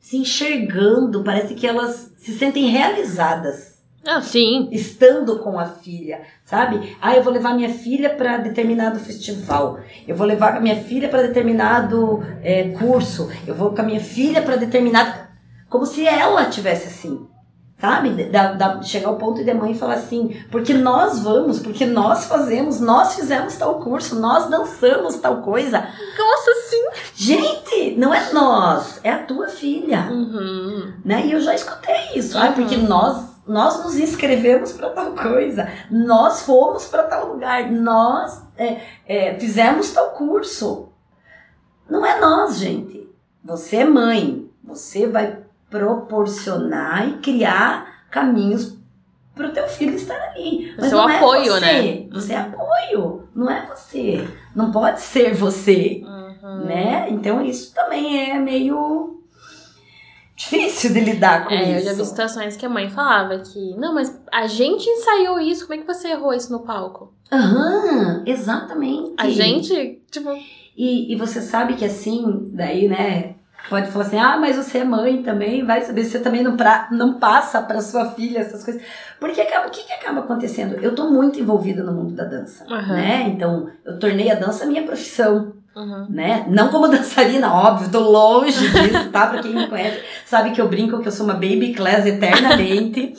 [0.01, 4.67] se enxergando, parece que elas se sentem realizadas Ah, sim.
[4.71, 6.97] estando com a filha, sabe?
[6.99, 9.79] Ah, eu vou levar minha filha para determinado festival.
[10.07, 13.29] Eu vou levar minha filha para determinado é, curso.
[13.47, 15.13] Eu vou com a minha filha para determinado,
[15.69, 17.27] como se ela tivesse assim,
[17.81, 18.25] Sabe?
[18.25, 22.25] Da, da, chegar ao ponto de a mãe falar assim, porque nós vamos, porque nós
[22.25, 25.79] fazemos, nós fizemos tal curso, nós dançamos tal coisa.
[25.79, 26.89] Nossa, sim!
[27.15, 30.07] Gente, não é nós, é a tua filha.
[30.11, 30.93] Uhum.
[31.03, 31.25] Né?
[31.25, 32.37] E eu já escutei isso.
[32.37, 32.53] Ah, Uhum.
[32.53, 38.77] porque nós, nós nos inscrevemos para tal coisa, nós fomos para tal lugar, nós é,
[39.07, 40.89] é, fizemos tal curso.
[41.89, 43.09] Não é nós, gente.
[43.43, 44.47] Você é mãe.
[44.63, 45.39] Você vai
[45.71, 48.77] proporcionar e criar caminhos
[49.33, 50.73] para o teu filho estar ali.
[50.77, 51.61] Mas é o não apoio, é você.
[51.61, 52.07] né?
[52.11, 54.27] Você é apoio, não é você.
[54.55, 56.65] Não pode ser você, Uhum.
[56.65, 57.07] né?
[57.09, 59.21] Então isso também é meio
[60.35, 61.85] difícil de lidar com É, eu isso.
[61.85, 65.79] já vi situações que a mãe falava que, não, mas a gente ensaiou isso, como
[65.79, 67.13] é que você errou isso no palco?
[67.31, 69.13] Aham, exatamente.
[69.17, 70.29] A gente, tipo,
[70.75, 73.35] E, e você sabe que assim, daí, né?
[73.69, 76.57] Pode falar assim, ah, mas você é mãe também, vai saber se você também não,
[76.57, 78.81] pra, não passa para sua filha essas coisas.
[79.19, 80.75] Porque acaba, o que, que acaba acontecendo?
[80.81, 82.95] Eu tô muito envolvida no mundo da dança, Aham.
[82.95, 83.23] né?
[83.27, 86.07] Então, eu tornei a dança minha profissão, uhum.
[86.09, 86.45] né?
[86.49, 89.27] Não como dançarina, óbvio, tô longe disso, tá?
[89.27, 93.13] Pra quem me conhece, sabe que eu brinco que eu sou uma baby class eternamente.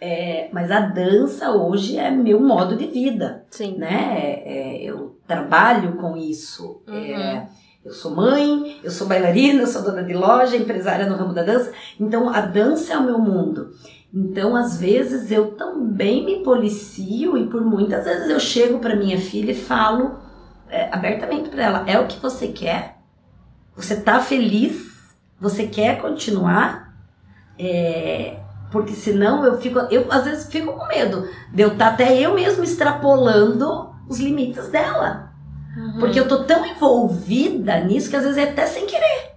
[0.00, 3.78] É, mas a dança hoje é meu modo de vida sim.
[3.78, 4.42] né?
[4.44, 6.82] É, eu trabalho com isso.
[6.86, 6.94] Uhum.
[6.94, 7.46] É,
[7.84, 11.42] eu sou mãe, eu sou bailarina, eu sou dona de loja, empresária no ramo da
[11.42, 11.72] dança.
[12.00, 13.72] Então a dança é o meu mundo.
[14.12, 19.20] Então às vezes eu também me policio e por muitas vezes eu chego para minha
[19.20, 20.18] filha e falo
[20.70, 22.98] é, abertamente para ela: é o que você quer?
[23.76, 24.92] Você tá feliz?
[25.38, 26.94] Você quer continuar?
[27.58, 28.38] É,
[28.72, 32.34] porque senão eu fico, eu às vezes fico com medo de eu estar até eu
[32.34, 35.23] mesmo extrapolando os limites dela.
[35.76, 35.98] Uhum.
[35.98, 39.32] Porque eu tô tão envolvida nisso que às vezes é até sem querer,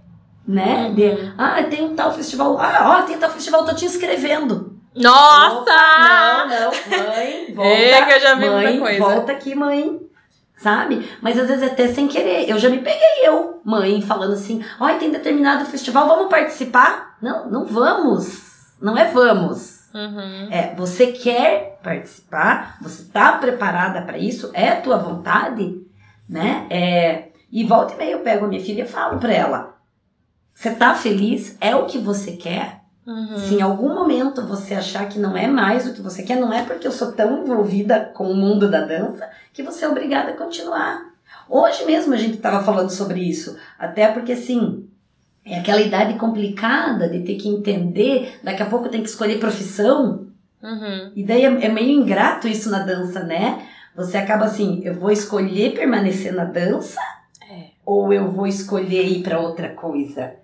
[0.46, 0.86] né?
[0.86, 0.94] Uhum.
[0.94, 4.78] De, ah, tem um tal festival, ah, ó, tem tal festival, tô te inscrevendo.
[4.94, 5.60] Nossa!
[5.60, 7.70] Opa, não, não, mãe, volta.
[7.70, 9.14] É que eu já vi mãe, muita coisa.
[9.14, 10.00] volta aqui, mãe.
[10.56, 11.08] Sabe?
[11.22, 12.50] Mas às vezes é até sem querer.
[12.50, 17.16] Eu já me peguei, eu, mãe, falando assim: ó, tem determinado festival, vamos participar?
[17.22, 18.74] Não, não vamos.
[18.80, 19.78] Não é vamos.
[19.94, 20.48] Uhum.
[20.50, 25.80] É, você quer participar, você tá preparada para isso, é a tua vontade,
[26.28, 26.66] né?
[26.70, 29.76] É, e volta e meia eu pego a minha filha e falo para ela:
[30.54, 31.56] você tá feliz?
[31.60, 32.80] É o que você quer?
[33.06, 33.38] Uhum.
[33.38, 36.52] Se em algum momento você achar que não é mais o que você quer, não
[36.52, 40.32] é porque eu sou tão envolvida com o mundo da dança que você é obrigada
[40.32, 41.08] a continuar.
[41.48, 44.86] Hoje mesmo a gente estava falando sobre isso, até porque assim,
[45.42, 50.26] é aquela idade complicada de ter que entender, daqui a pouco tem que escolher profissão,
[50.60, 51.12] Uhum.
[51.14, 53.64] e daí é, é meio ingrato isso na dança, né?
[53.98, 57.00] Você acaba assim, eu vou escolher permanecer na dança
[57.50, 57.70] É.
[57.84, 60.34] ou eu vou escolher ir para outra coisa.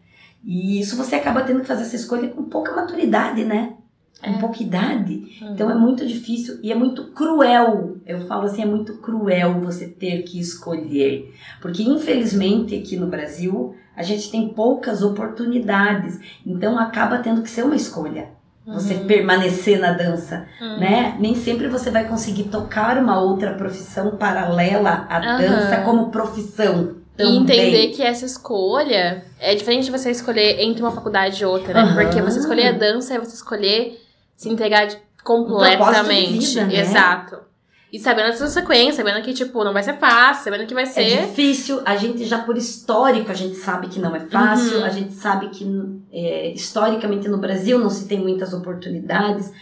[0.44, 3.74] E isso você acaba tendo que fazer essa escolha com pouca maturidade, né?
[4.22, 4.38] Com É.
[4.38, 5.38] pouca idade.
[5.40, 5.52] Uhum.
[5.52, 7.96] Então é muito difícil e é muito cruel.
[8.04, 11.32] Eu falo assim, é muito cruel você ter que escolher.
[11.62, 16.18] Porque infelizmente aqui no Brasil a gente tem poucas oportunidades.
[16.44, 18.30] Então acaba tendo que ser uma escolha.
[18.66, 19.06] Você Uhum.
[19.06, 20.78] permanecer na dança, Uhum.
[20.78, 21.16] né?
[21.18, 25.38] Nem sempre você vai conseguir tocar uma outra profissão paralela à Aham.
[25.38, 26.96] dança como profissão.
[27.16, 27.36] E Também.
[27.42, 31.92] entender que essa escolha é diferente de você escolher entre uma faculdade e outra, né?
[31.94, 34.00] Porque você escolher a dança é você escolher
[34.36, 34.48] se
[35.24, 36.38] propósito completamente.
[36.40, 36.80] de vida, né?
[36.80, 37.38] Exato.
[37.94, 40.82] E sabendo a sua sequência, sabendo que, tipo, não vai ser fácil, sabendo que vai
[40.82, 41.26] É ser.
[41.28, 44.84] difícil, a gente já por histórico, a gente sabe que não é fácil, Uhum.
[44.84, 45.64] a gente sabe que
[46.12, 49.52] é, historicamente no Brasil não se tem muitas oportunidades.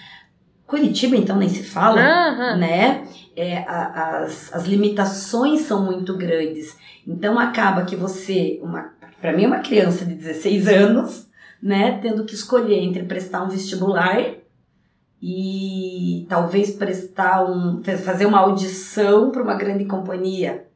[0.66, 2.56] Curitiba, então, nem se fala, Aham.
[2.56, 3.06] né?
[3.36, 6.74] É, a- as, as limitações são muito grandes.
[7.06, 11.26] Então acaba que você, uma, para mim, uma criança de 16 anos,
[11.62, 14.18] né, tendo que escolher entre prestar um vestibular
[15.22, 20.66] e talvez prestar um, fazer uma audição para uma grande companhia.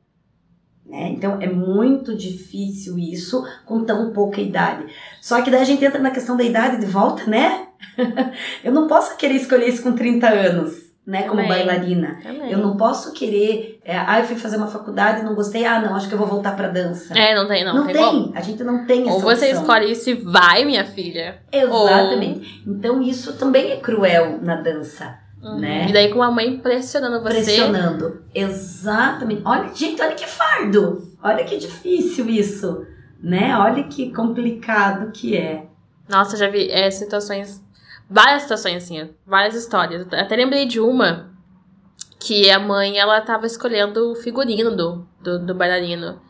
[0.87, 1.09] Né?
[1.09, 4.87] Então é muito difícil isso com tão pouca idade.
[5.21, 7.67] Só que daí a gente entra na questão da idade de volta, né?
[8.63, 11.23] Eu não posso querer escolher isso com 30 anos, né?
[11.23, 12.19] Como bailarina.
[12.51, 15.81] Eu não posso querer, é, ah, eu fui fazer uma faculdade e não gostei, ah,
[15.81, 17.17] não, acho que eu vou voltar pra dança.
[17.17, 18.33] É, não tem, não, tem, como.
[18.35, 19.63] a gente não tem essa Ou você opção.
[19.63, 21.39] escolhe isso e vai, minha filha.
[21.53, 22.63] Exatamente.
[22.67, 25.61] Então isso também é cruel na dança, Uhum.
[25.61, 25.87] Né?
[25.89, 27.35] E daí com a mãe pressionando você.
[27.35, 28.23] pressionando.
[28.35, 29.43] Exatamente.
[29.45, 31.07] Olha, gente, olha que fardo.
[31.23, 32.85] Olha que difícil isso,
[33.23, 33.57] né?
[33.57, 35.67] Olha que complicado que é.
[36.09, 37.63] Nossa, já vi é, situações.
[38.09, 40.07] Várias situações, assim, várias histórias.
[40.13, 41.35] Até lembrei de uma
[42.21, 46.21] que a mãe, ela tava escolhendo o figurino do, do, do bailarino.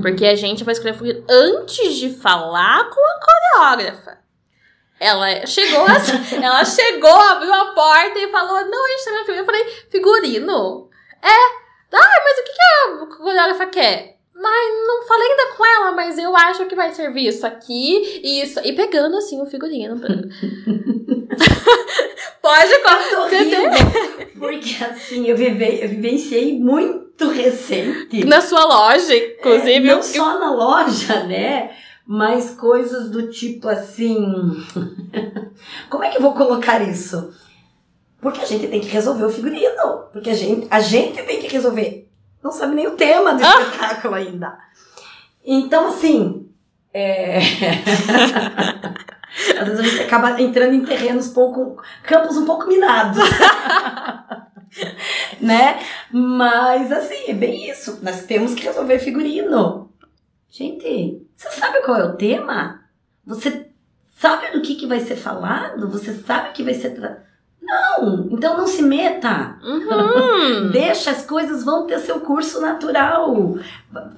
[0.00, 4.18] Porque a gente vai escolher o figurino antes de falar com a coreógrafa.
[4.98, 5.84] Ela chegou,
[6.40, 9.42] ela chegou, abriu a porta e falou: Não, a gente tá vendo figurino.
[9.42, 10.90] Eu falei: Figurino?
[11.20, 11.62] É.
[11.94, 14.18] Ah, mas o que, que a coreógrafa quer?
[14.34, 18.42] Mas não falei ainda com ela, mas eu acho que vai servir isso aqui e
[18.42, 18.60] isso.
[18.64, 20.00] E pegando assim o figurino.
[22.42, 24.28] Pode correr.
[24.38, 28.24] Porque assim, eu, vive, eu vivenciei muito recente.
[28.24, 29.88] Na sua loja, inclusive.
[29.88, 31.70] É, não só na loja, né?
[32.04, 34.16] Mas coisas do tipo assim.
[35.88, 37.32] Como é que eu vou colocar isso?
[38.20, 40.08] Porque a gente tem que resolver o figurino.
[40.12, 42.08] Porque a gente, a gente tem que resolver.
[42.42, 43.60] Não sabe nem o tema do ah.
[43.62, 44.58] espetáculo ainda.
[45.44, 46.48] Então, assim.
[46.92, 47.38] É...
[49.58, 51.82] Às vezes a gente acaba entrando em terrenos pouco.
[52.02, 53.22] campos um pouco minados.
[55.40, 55.80] né?
[56.10, 58.00] Mas assim, é bem isso.
[58.02, 59.90] Nós temos que resolver figurino.
[60.50, 62.82] Gente, você sabe qual é o tema?
[63.26, 63.70] Você
[64.18, 65.88] sabe do que, que vai ser falado?
[65.88, 67.22] Você sabe que vai ser.
[67.62, 69.56] Não, então não se meta.
[69.62, 70.68] Uhum.
[70.70, 73.56] Deixa, as coisas vão ter seu curso natural.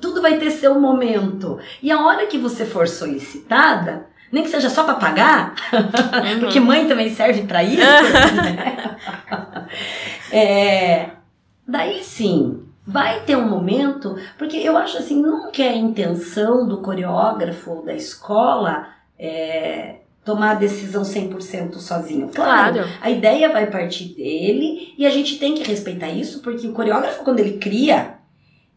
[0.00, 1.58] Tudo vai ter seu momento.
[1.82, 6.40] E a hora que você for solicitada, nem que seja só para pagar, uhum.
[6.40, 8.96] porque mãe também serve para isso, né?
[10.32, 11.10] é,
[11.64, 16.78] daí sim, vai ter um momento, porque eu acho assim, nunca é a intenção do
[16.78, 22.28] coreógrafo ou da escola é, tomar a decisão 100% sozinho.
[22.34, 26.66] Claro, claro, a ideia vai partir dele e a gente tem que respeitar isso, porque
[26.66, 28.14] o coreógrafo, quando ele cria,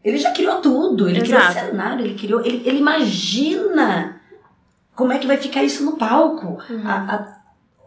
[0.04, 1.50] ele já criou tudo, ele Exato.
[1.50, 4.17] criou o cenário, ele criou, ele, ele imagina
[4.98, 6.58] como é que vai ficar isso no palco?
[6.68, 6.82] Uhum.
[6.84, 7.38] A, a,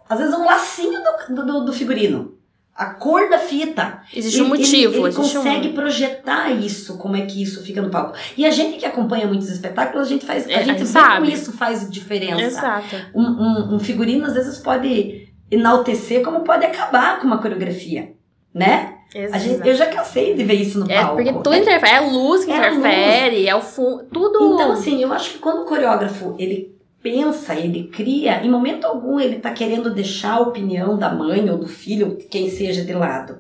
[0.08, 2.36] às vezes um lacinho do, do, do, figurino.
[2.74, 4.02] A cor da fita.
[4.16, 4.94] Existe ele, um motivo.
[4.94, 5.74] Ele, ele consegue um...
[5.74, 8.18] projetar isso, como é que isso fica no palco.
[8.38, 10.48] E a gente que acompanha muitos espetáculos, a gente faz.
[10.48, 12.44] A é, gente vê como isso faz diferença.
[12.44, 12.96] Exato.
[13.14, 18.14] Um, um, um figurino às vezes pode enaltecer, como pode acabar com uma coreografia.
[18.54, 18.96] Né?
[19.14, 21.16] Gente, eu já cansei de ver isso no é, palco.
[21.18, 23.48] Porque tudo interfere, é a luz que é interfere, luz.
[23.48, 24.54] é o fundo, tudo.
[24.54, 26.72] Então, assim, eu acho que quando o coreógrafo ele
[27.02, 31.58] pensa, ele cria, em momento algum ele está querendo deixar a opinião da mãe ou
[31.58, 33.40] do filho, quem seja, de lado.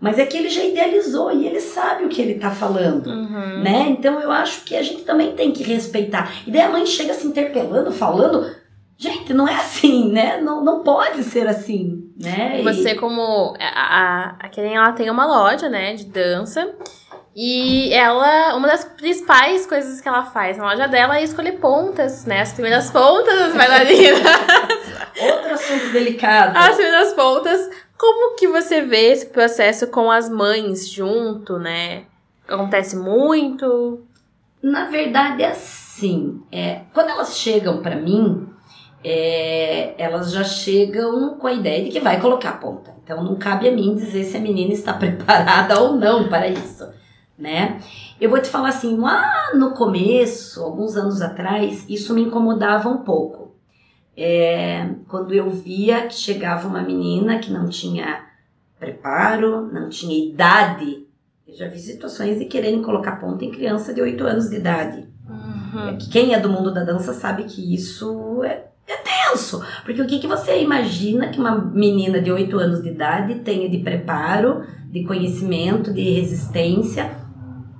[0.00, 3.62] Mas é que ele já idealizou e ele sabe o que ele está falando, uhum.
[3.62, 3.86] né?
[3.88, 6.30] Então eu acho que a gente também tem que respeitar.
[6.46, 8.54] E daí a mãe chega se interpelando, falando,
[8.98, 10.40] gente, não é assim, né?
[10.40, 12.60] Não, não pode ser assim, né?
[12.62, 12.94] Você e...
[12.96, 16.74] como a, a, a ela tem uma loja, né, de dança.
[17.36, 22.24] E ela, uma das principais coisas que ela faz na loja dela é escolher pontas,
[22.24, 22.40] né?
[22.40, 24.20] As primeiras pontas das bailarinas.
[25.20, 26.56] Outro assunto delicado.
[26.56, 27.68] As primeiras pontas.
[27.98, 32.04] Como que você vê esse processo com as mães junto, né?
[32.46, 34.04] Acontece muito?
[34.62, 36.40] Na verdade, é assim.
[36.52, 38.48] É, quando elas chegam para mim,
[39.02, 42.94] é, elas já chegam com a ideia de que vai colocar ponta.
[43.02, 46.93] Então não cabe a mim dizer se a menina está preparada ou não para isso
[47.38, 47.80] né?
[48.20, 52.98] Eu vou te falar assim, lá no começo, alguns anos atrás, isso me incomodava um
[52.98, 53.54] pouco.
[54.16, 58.24] É, quando eu via que chegava uma menina que não tinha
[58.78, 61.04] preparo, não tinha idade.
[61.46, 65.08] Eu já vi situações de quererem colocar ponta em criança de 8 anos de idade.
[65.28, 65.88] Uhum.
[65.88, 69.64] É quem é do mundo da dança sabe que isso é, é tenso.
[69.84, 73.68] Porque o que, que você imagina que uma menina de 8 anos de idade tenha
[73.68, 77.23] de preparo, de conhecimento, de resistência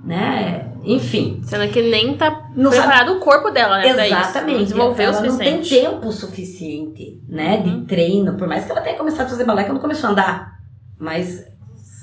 [0.05, 0.71] né?
[0.83, 1.41] Enfim.
[1.43, 3.17] Sendo que nem tá não preparado sabe...
[3.17, 4.07] o corpo dela, né?
[4.07, 4.63] Exatamente.
[4.65, 7.57] Desenvolveu ela não tem tempo suficiente, né?
[7.57, 7.85] De uhum.
[7.85, 8.37] treino.
[8.37, 10.59] Por mais que ela tenha começado a fazer balé, que ela não começou a andar.
[10.99, 11.43] Mas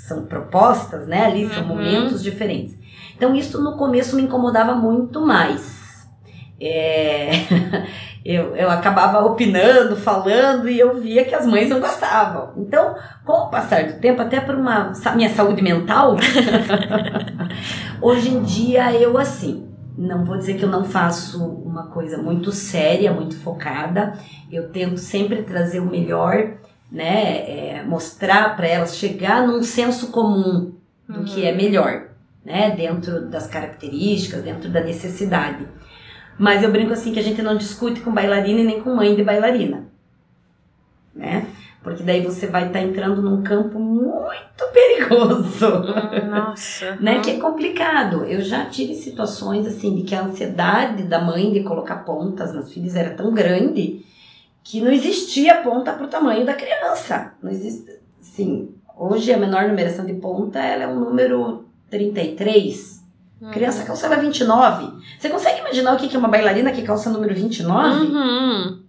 [0.08, 1.26] são propostas, né?
[1.26, 1.68] Ali são uhum.
[1.68, 2.76] momentos diferentes.
[3.16, 6.08] Então isso no começo me incomodava muito mais.
[6.60, 7.30] É...
[8.24, 12.52] eu, eu acabava opinando, falando e eu via que as mães não gostavam.
[12.56, 12.94] Então,
[13.24, 16.16] com o passar do tempo, até por uma minha saúde mental,
[18.00, 22.52] hoje em dia eu assim, não vou dizer que eu não faço uma coisa muito
[22.52, 24.12] séria, muito focada.
[24.50, 26.54] Eu tento sempre trazer o melhor,
[26.90, 27.38] né?
[27.48, 30.72] É, mostrar para elas, chegar num senso comum
[31.08, 31.24] do uhum.
[31.24, 32.08] que é melhor,
[32.44, 32.70] né?
[32.70, 35.66] Dentro das características, dentro da necessidade.
[36.38, 39.14] Mas eu brinco assim que a gente não discute com bailarina e nem com mãe
[39.14, 39.86] de bailarina.
[41.14, 41.46] Né?
[41.82, 45.66] Porque daí você vai estar tá entrando num campo muito perigoso.
[46.30, 46.96] Nossa.
[47.00, 47.20] né?
[47.20, 48.24] Que é complicado.
[48.24, 52.72] Eu já tive situações assim de que a ansiedade da mãe de colocar pontas nas
[52.72, 54.04] filhas era tão grande
[54.62, 57.34] que não existia ponta para o tamanho da criança.
[57.42, 58.00] Não existe.
[58.20, 63.01] Sim, hoje a menor numeração de ponta ela é um número 33.
[63.42, 63.50] Uhum.
[63.50, 65.02] Criança calçava 29.
[65.18, 68.06] Você consegue imaginar o que é uma bailarina que calça número 29?
[68.06, 68.82] Uhum.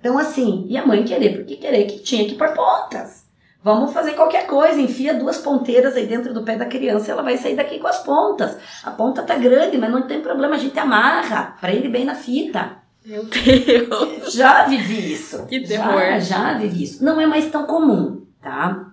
[0.00, 3.28] Então, assim, e a mãe querer, porque querer que tinha que pôr pontas.
[3.62, 7.22] Vamos fazer qualquer coisa, enfia duas ponteiras aí dentro do pé da criança e ela
[7.22, 8.56] vai sair daqui com as pontas.
[8.82, 12.78] A ponta tá grande, mas não tem problema, a gente amarra, prende bem na fita.
[13.04, 14.32] Meu Deus.
[14.32, 15.44] Já vivi isso.
[15.46, 16.00] Que terror.
[16.00, 17.04] Já, já vivi isso.
[17.04, 18.86] Não é mais tão comum, tá?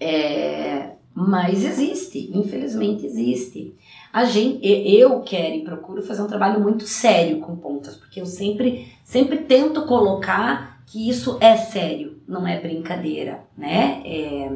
[0.00, 0.89] É,
[1.20, 3.76] mas existe, infelizmente existe.
[4.10, 8.26] A gente, eu quero e procuro fazer um trabalho muito sério com pontas, porque eu
[8.26, 14.00] sempre, sempre tento colocar que isso é sério, não é brincadeira, né?
[14.06, 14.50] É,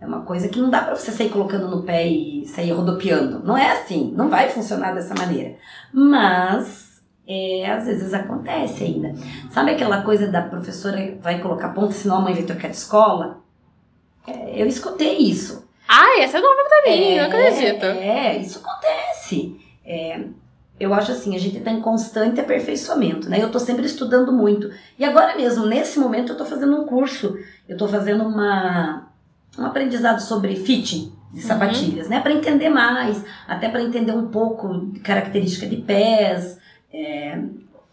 [0.00, 3.38] é uma coisa que não dá para você sair colocando no pé e sair rodopiando.
[3.44, 5.54] Não é assim, não vai funcionar dessa maneira.
[5.92, 9.14] Mas é, às vezes acontece ainda.
[9.52, 13.38] Sabe aquela coisa da professora vai colocar ponta, senão a mãe vai trocar de escola?
[14.26, 15.63] É, eu escutei isso.
[15.88, 17.84] Ai, essa é nova pra mim, é, não acredito.
[17.84, 19.56] É, isso acontece.
[19.84, 20.20] É,
[20.80, 23.40] eu acho assim, a gente está em constante aperfeiçoamento, né?
[23.40, 24.70] Eu estou sempre estudando muito.
[24.98, 27.38] E agora mesmo, nesse momento, eu estou fazendo um curso.
[27.68, 29.08] Eu estou fazendo uma,
[29.58, 31.46] um aprendizado sobre fitting de Uhum.
[31.46, 32.20] sapatilhas, né?
[32.20, 36.58] Para entender mais, até para entender um pouco de característica de pés,
[36.92, 37.38] é,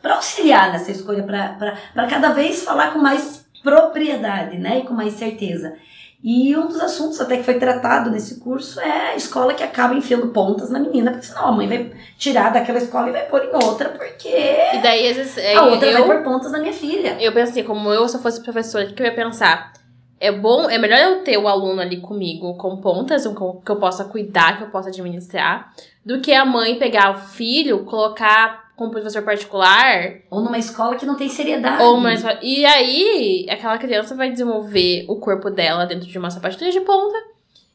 [0.02, 4.80] para auxiliar nessa escolha, para cada vez falar com mais propriedade, né?
[4.80, 5.76] E com mais certeza.
[6.24, 9.96] E um dos assuntos até que foi tratado nesse curso é a escola que acaba
[9.96, 13.44] enfiando pontas na menina, porque senão a mãe vai tirar daquela escola e vai pôr
[13.44, 16.60] em outra, porque E daí, às vezes, é, a outra eu, vai pôr pontas na
[16.60, 17.18] minha filha.
[17.20, 19.74] eu penso assim, como eu se eu fosse professora, o que eu ia pensar?
[20.20, 23.72] É bom, é melhor eu ter o aluno ali comigo com pontas, um com- que
[23.72, 25.74] eu possa cuidar, que eu possa administrar,
[26.06, 31.06] do que a mãe pegar o filho, colocar como professor particular, Ou numa escola que
[31.06, 31.84] não tem seriedade.
[31.84, 32.24] ou mais.
[32.42, 37.16] E aí, aquela criança vai desenvolver o corpo dela dentro de uma sapatilha de ponta,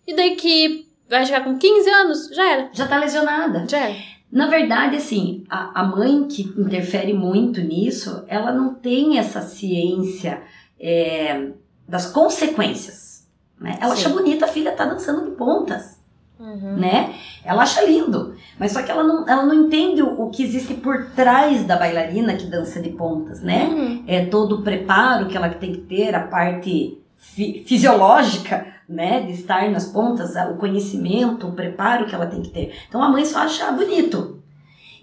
[0.04, 2.70] e daí que vai chegar com 15 anos, já era.
[2.72, 3.66] Já tá lesionada.
[3.68, 3.94] Já era.
[4.32, 10.42] Na verdade, assim, a, a mãe que interfere muito nisso, ela não tem essa ciência
[10.80, 11.50] é,
[11.88, 13.28] das consequências.
[13.60, 13.78] Né?
[13.80, 14.06] Ela Sim.
[14.06, 15.95] acha bonita a filha tá dançando de pontas.
[16.38, 16.76] Uhum.
[16.76, 17.14] né?
[17.44, 21.06] Ela acha lindo, mas só que ela não, ela não entende o, que existe por
[21.16, 23.64] trás da bailarina que dança de pontas, né?
[23.64, 24.04] Uhum.
[24.06, 29.32] É todo o preparo que ela tem que ter, a parte fi- fisiológica, né, de
[29.32, 32.72] estar nas pontas, o conhecimento, o preparo que ela tem que ter.
[32.88, 34.40] Então a mãe só acha bonito.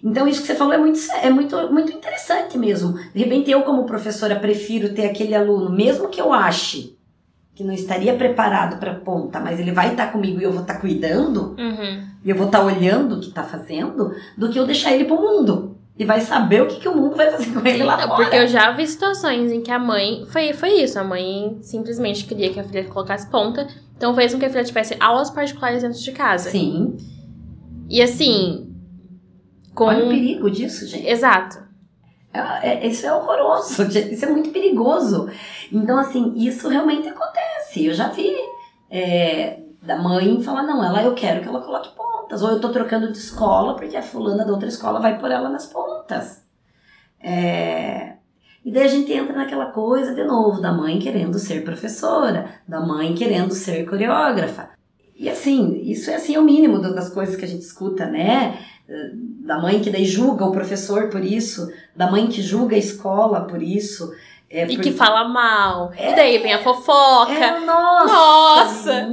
[0.03, 2.93] Então isso que você falou é muito, é muito, muito interessante mesmo.
[3.13, 6.92] De repente eu como professora prefiro ter aquele aluno, mesmo que eu ache
[7.55, 10.79] que não estaria preparado para ponta, mas ele vai estar comigo e eu vou estar
[10.79, 12.03] cuidando, Uhum.
[12.25, 15.15] e eu vou estar olhando o que está fazendo, do que eu deixar ele pro
[15.21, 15.77] mundo.
[15.95, 18.23] E vai saber o que, que o mundo vai fazer com ele lá Não, fora.
[18.23, 20.25] porque eu já vi situações em que a mãe.
[20.27, 23.67] Foi, foi isso, a mãe simplesmente queria que a filha colocasse ponta.
[23.95, 26.49] Então fez com que a filha tivesse aulas particulares dentro de casa.
[26.49, 26.97] Sim.
[27.87, 28.73] E assim.
[29.75, 29.85] Com.
[29.85, 31.05] Olha o perigo disso, gente.
[31.07, 31.59] Exato.
[32.33, 33.83] É- é- isso é horroroso.
[34.11, 35.29] Isso é muito perigoso.
[35.71, 37.85] Então, assim, isso realmente acontece.
[37.85, 38.33] Eu já vi
[38.89, 42.41] é, da mãe falar, não, ela eu quero que ela coloque pontas.
[42.41, 45.49] Ou eu tô trocando de escola porque a fulana da outra escola vai pôr ela
[45.49, 46.43] nas pontas.
[47.19, 48.15] É,
[48.65, 52.79] E daí a gente entra naquela coisa de novo, da mãe querendo ser professora, da
[52.79, 54.69] mãe querendo ser coreógrafa.
[55.15, 58.57] E assim, isso é assim o mínimo das coisas que a gente escuta, né?
[59.45, 63.41] Da mãe que daí julga o professor por isso, da mãe que julga a escola
[63.41, 64.11] por isso.
[64.49, 65.91] É, E por- que fala mal.
[65.99, 67.33] E daí vem a fofoca.
[67.33, 68.13] É, nossa!
[69.07, 69.09] Nossa!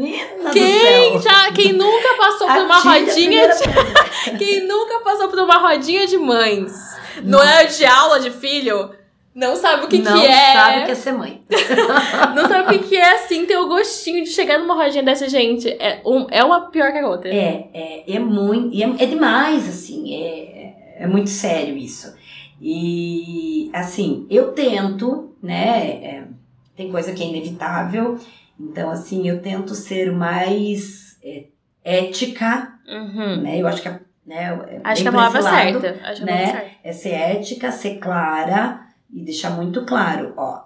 [0.53, 1.51] Quem já.
[1.53, 4.37] Quem nunca passou por uma rodinha de.
[4.39, 6.73] Quem nunca passou por uma rodinha de mães?
[7.25, 8.91] No horário de aula de filho?
[9.35, 10.53] Não sabe o que, não que é.
[10.53, 11.43] sabe o que é ser mãe.
[12.35, 15.29] Não sabe o que que é assim, ter o gostinho de chegar numa rodinha dessa,
[15.29, 15.69] gente.
[15.69, 17.33] É, um, é uma pior que a outra.
[17.33, 22.13] É, é, é muito, é, é demais, assim, é, é muito sério isso.
[22.61, 26.25] E, assim, eu tento, né, é,
[26.77, 28.19] tem coisa que é inevitável,
[28.59, 31.45] então, assim, eu tento ser mais é,
[31.85, 33.43] ética, Uhum.
[33.43, 36.09] né, eu acho que, a- né, é Acho que a pra palavra lado, certa.
[36.11, 36.33] Acho né?
[36.33, 36.77] palavra certa.
[36.85, 38.81] é ser ética, ser clara
[39.13, 40.65] e deixar muito claro, ó,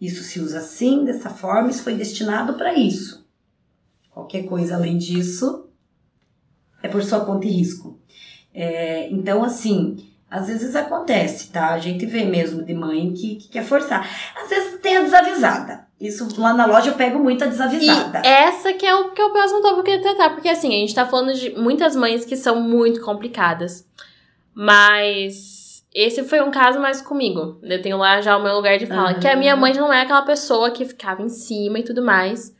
[0.00, 3.26] isso se usa assim, dessa forma, isso foi destinado para isso.
[4.10, 5.68] Qualquer coisa além disso
[6.82, 7.98] é por sua conta e risco.
[8.52, 9.96] É, então, assim,
[10.30, 11.70] às vezes acontece, tá?
[11.70, 14.08] A gente vê mesmo de mãe que, que quer forçar.
[14.42, 15.86] Às vezes tem a desavisada.
[16.00, 18.20] Isso lá na loja eu pego muito a desavisada.
[18.22, 20.48] E essa que é o que é o próximo tópico que eu queria tratar, porque
[20.48, 23.86] assim, a gente tá falando de muitas mães que são muito complicadas.
[24.54, 25.55] Mas
[25.96, 27.58] esse foi um caso mais comigo.
[27.62, 29.18] Eu tenho lá já o meu lugar de fala, Aham.
[29.18, 32.54] que a minha mãe não é aquela pessoa que ficava em cima e tudo mais.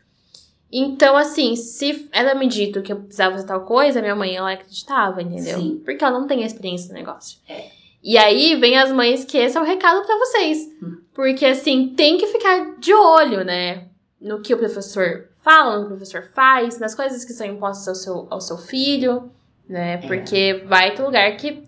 [0.73, 4.53] Então, assim, se ela me dito que eu precisava fazer tal coisa, minha mãe, ela
[4.53, 5.59] acreditava, entendeu?
[5.59, 5.83] Sim.
[5.85, 7.39] Porque ela não tem a experiência no negócio.
[7.47, 7.67] É.
[8.03, 10.59] E aí vem as mães que esse é o recado pra vocês.
[10.83, 10.97] Hum.
[11.13, 13.89] Porque assim, tem que ficar de olho, né?
[14.19, 17.87] No que o professor fala, no que o professor faz, nas coisas que são impostas
[17.87, 19.31] ao seu, ao seu filho,
[19.69, 20.01] né?
[20.03, 20.07] É.
[20.07, 21.63] Porque vai ter lugar que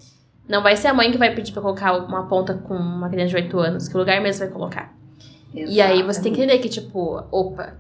[0.49, 3.31] não vai ser a mãe que vai pedir pra colocar uma ponta com uma criança
[3.31, 4.93] de 8 anos, que o lugar mesmo vai colocar.
[5.55, 7.75] E aí você tem que entender que, tipo, opa,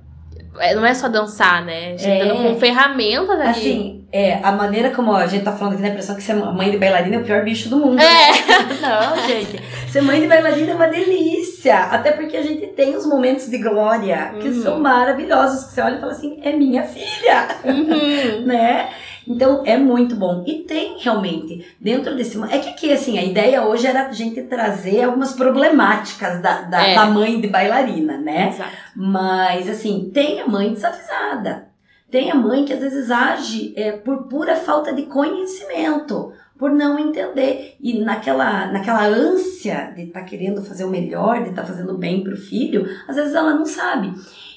[0.58, 1.92] é, não é só dançar, né?
[1.92, 2.18] A gente É.
[2.18, 3.48] tá dando com ferramentas ali.
[3.50, 6.34] Assim, é, a maneira como a gente tá falando aqui, dá a impressão que ser
[6.34, 8.00] mãe de bailarina é o pior bicho do mundo.
[8.00, 8.32] É.
[8.80, 9.60] Não, gente.
[9.90, 11.76] Ser mãe de bailarina é uma delícia.
[11.76, 14.62] Até porque a gente tem os momentos de glória que Uhum.
[14.62, 15.64] são maravilhosos.
[15.66, 17.48] Que você olha e fala assim, é minha filha.
[17.64, 18.42] Uhum.
[18.46, 18.88] né?
[19.28, 20.42] Então é muito bom.
[20.46, 22.40] E tem realmente, dentro desse.
[22.50, 26.86] É que aqui, assim, a ideia hoje era a gente trazer algumas problemáticas da, da,
[26.86, 26.94] É.
[26.94, 28.48] da mãe de bailarina, né?
[28.48, 28.70] Exato.
[28.96, 31.68] Mas, assim, tem a mãe desavisada.
[32.10, 36.98] Tem a mãe que às vezes age é, por pura falta de conhecimento, por não
[36.98, 37.76] entender.
[37.80, 42.36] E naquela, naquela ânsia de estar querendo fazer o melhor, de estar fazendo bem pro
[42.36, 44.12] filho, às vezes ela não sabe.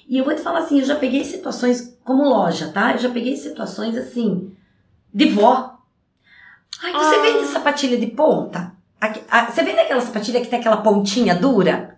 [0.08, 2.94] E eu vou te falar assim, eu já peguei situações como loja, tá?
[2.94, 4.52] Eu já peguei situações assim,
[5.14, 5.78] de vó.
[6.84, 7.22] Ai, você Ah.
[7.22, 8.72] vende sapatilha de ponta?
[9.00, 11.98] Aqui- ah, Você vende aquela sapatilha que tem aquela pontinha dura?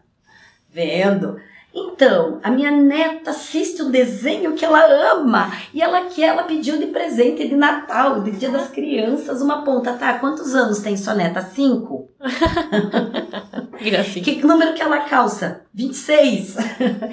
[0.72, 1.38] Vendo.
[1.76, 6.78] Então, a minha neta assiste um desenho que ela ama e ela quer, ela pediu
[6.78, 9.93] de presente de Natal, de Dia das Crianças, uma ponta.
[9.93, 11.41] Tá, quantos anos tem sua neta?
[11.41, 12.09] Cinco?
[13.82, 14.24] Gracinha.
[14.24, 15.61] Que número que ela calça?
[15.74, 16.55] 26.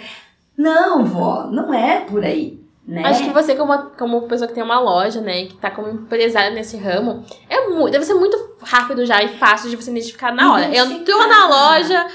[0.57, 3.03] não, vó, não é por aí, né?
[3.05, 5.89] Acho que você, como, como pessoa que tem uma loja, né, e que tá como
[5.89, 10.33] empresária nesse ramo, é muito, deve ser muito rápido já e fácil de você identificar
[10.33, 10.77] na hora.
[10.77, 12.07] Entrou na loja,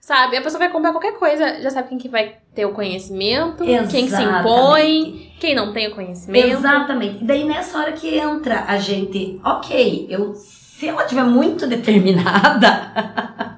[0.00, 0.36] sabe?
[0.36, 3.84] A pessoa vai comprar qualquer coisa, já sabe quem que vai ter o conhecimento, quem
[3.84, 4.40] que se Exatamente.
[4.40, 6.46] impõe, quem não tem o conhecimento.
[6.48, 7.22] Exatamente.
[7.22, 13.51] E daí nessa hora que entra a gente, ok, eu se ela tiver muito determinada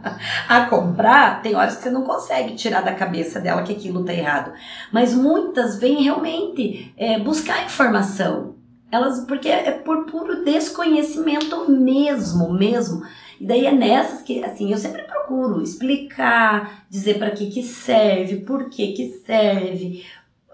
[0.48, 4.12] a comprar, tem horas que você não consegue tirar da cabeça dela que aquilo tá
[4.12, 4.52] errado.
[4.92, 8.54] Mas muitas vêm realmente é, buscar informação.
[8.90, 13.02] Elas, porque é por puro desconhecimento mesmo, mesmo.
[13.40, 18.36] E daí é nessas que, assim, eu sempre procuro explicar, dizer para que que serve,
[18.36, 20.04] por que que serve,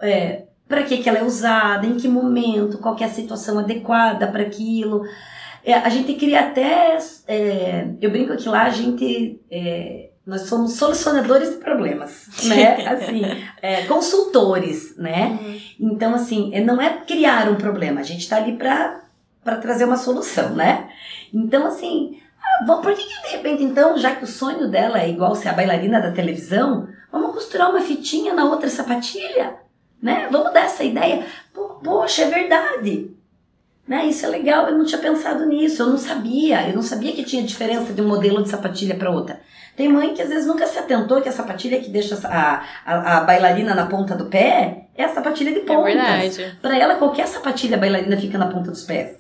[0.01, 3.59] é, para que, que ela é usada, em que momento, qual que é a situação
[3.59, 5.03] adequada para aquilo.
[5.65, 6.97] É, a gente cria até.
[7.29, 9.41] é, eu brinco que lá a gente.
[9.51, 12.87] é, nós somos solucionadores de problemas, né?
[12.87, 13.23] Assim,
[13.61, 15.39] é, consultores, né?
[15.43, 15.61] Uhum.
[15.93, 19.01] Então, assim, é, não é criar um problema, a gente está ali para
[19.61, 20.89] trazer uma solução, né?
[21.33, 22.21] Então, assim,
[22.61, 25.49] ah, por que, que de repente, então, já que o sonho dela é igual ser
[25.49, 29.55] a bailarina da televisão, vamos costurar uma fitinha na outra sapatilha?
[30.01, 30.29] Né?
[30.31, 31.25] Vamos dar essa ideia.
[31.53, 33.11] Po- Poxa, é verdade.
[33.91, 34.07] Né?
[34.07, 37.25] Isso é legal, eu não tinha pensado nisso, eu não sabia, eu não sabia que
[37.25, 39.41] tinha diferença de um modelo de sapatilha para outra.
[39.77, 43.17] Tem mãe que às vezes nunca se atentou que a sapatilha que deixa a, a,
[43.17, 45.93] a bailarina na ponta do pé é a sapatilha de É pontas.
[46.37, 46.57] verdade.
[46.63, 49.19] Para ela, qualquer sapatilha bailarina fica na ponta dos pés.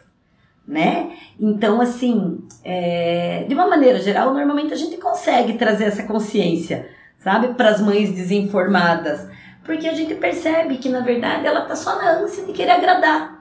[0.68, 1.14] Né?
[1.40, 7.54] Então, assim, é, de uma maneira geral, normalmente a gente consegue trazer essa consciência, sabe,
[7.54, 9.26] para as mães desinformadas.
[9.64, 13.39] Porque a gente percebe que, na verdade, ela tá só na ânsia de querer agradar.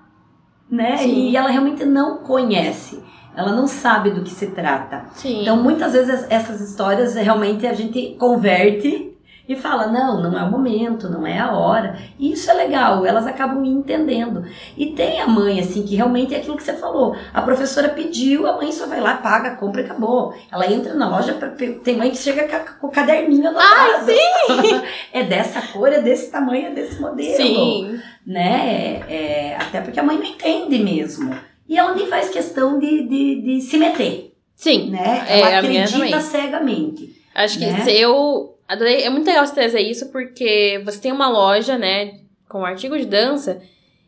[0.69, 0.97] Né?
[0.97, 1.29] Sim.
[1.29, 3.01] E ela realmente não conhece.
[3.35, 5.05] Ela não sabe do que se trata.
[5.13, 5.41] Sim.
[5.41, 9.17] Então, muitas vezes essas histórias realmente a gente converte
[9.49, 11.97] e fala: não, não é o momento, não é a hora.
[12.19, 14.45] E isso é legal, elas acabam entendendo.
[14.77, 17.15] E tem a mãe, assim, que realmente é aquilo que você falou.
[17.33, 20.35] A professora pediu, a mãe só vai lá, paga, compra e acabou.
[20.51, 21.49] Ela entra na loja, pra-
[21.83, 22.47] tem mãe que chega
[22.79, 24.05] com o caderninho anotado.
[24.05, 24.81] sim!
[25.11, 27.99] é dessa cor, é desse tamanho, é desse modelo Sim.
[28.25, 29.01] né?
[29.09, 31.35] É, até porque a mãe não entende mesmo.
[31.67, 34.91] E ela nem faz questão de, de, de se meter, Sim.
[34.91, 35.25] né?
[35.27, 37.15] É, Ela minha acredita cegamente.
[37.33, 37.79] Acho que Né?
[37.81, 39.03] se eu adorei.
[39.03, 43.05] É muito legal você trazer isso, porque você tem uma loja, né, com artigo de
[43.05, 43.61] dança,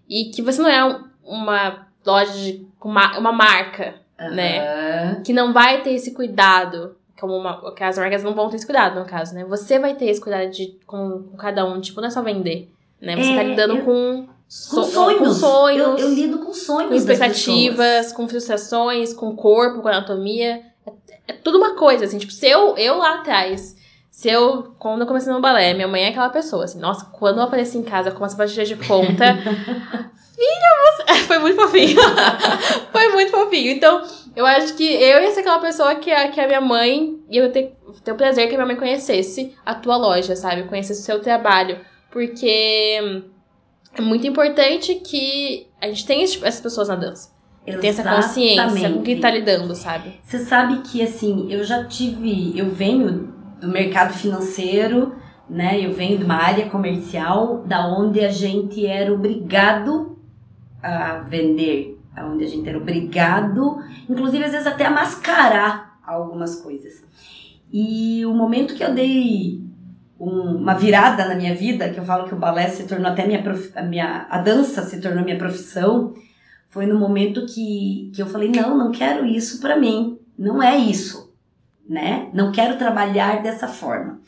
[0.10, 5.22] e que você não é um- uma loja de, com uma, uma marca, né?
[5.26, 6.96] Que não vai ter esse cuidado.
[7.20, 9.44] Como uma, que as marcas não vão ter esse cuidado, no caso, né?
[9.46, 11.80] Você vai ter esse cuidado de, com, com cada um.
[11.80, 13.16] Tipo, não é só vender, né?
[13.16, 15.20] Você É, tá lidando eu- com, Com so- sonhos.
[15.20, 16.90] com sonhos, Eu, eu lido com sonhos.
[16.90, 20.62] com expectativas, com frustrações, com corpo, com anatomia.
[20.86, 20.92] É,
[21.28, 22.18] é tudo uma coisa, assim.
[22.18, 23.76] Tipo, se eu, eu lá atrás,
[24.12, 27.38] se eu, quando eu comecei no balé, minha mãe é aquela pessoa, assim, nossa, quando
[27.38, 29.38] eu apareci em casa com uma sapatilha de ponta,
[30.36, 31.24] filha, você...
[31.32, 31.98] Foi muito fofinho.
[32.92, 33.72] Foi muito fofinho.
[33.72, 34.04] Então,
[34.36, 37.38] eu acho que eu ia ser aquela pessoa que a, que a minha mãe, e
[37.38, 40.64] eu ia ter, ter o prazer que a minha mãe conhecesse a tua loja, sabe?
[40.64, 41.80] Conhecesse o seu trabalho.
[42.12, 43.00] Porque
[43.98, 47.32] é muito importante que a gente tenha essas pessoas na dança.
[47.66, 50.20] Tem essa consciência com quem tá lidando, sabe?
[50.24, 52.58] Você sabe que, assim, eu já tive.
[52.58, 55.16] Eu venho do mercado financeiro,
[55.48, 55.80] né?
[55.80, 60.18] Eu venho de uma área comercial da onde a gente era obrigado
[60.82, 63.78] a vender, onde a gente era obrigado,
[64.10, 67.04] inclusive às vezes até a mascarar algumas coisas.
[67.72, 69.62] E o momento que eu dei
[70.20, 73.26] um, uma virada na minha vida, que eu falo que o balé se tornou até
[73.26, 76.14] minha, prof, a minha a dança se tornou minha profissão,
[76.70, 80.78] foi no momento que, que eu falei, não, não quero isso para mim, não é
[80.78, 81.31] isso,
[81.92, 82.30] né?
[82.34, 84.22] Não quero trabalhar dessa forma.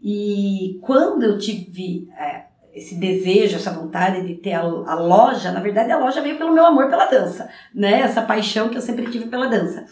[0.00, 2.42] E quando eu tive é,
[2.74, 6.52] esse desejo, essa vontade de ter a, a, loja, na verdade a loja veio pelo
[6.52, 8.00] meu amor pela dança, né?
[8.02, 9.86] Essa paixão que eu sempre tive pela dança.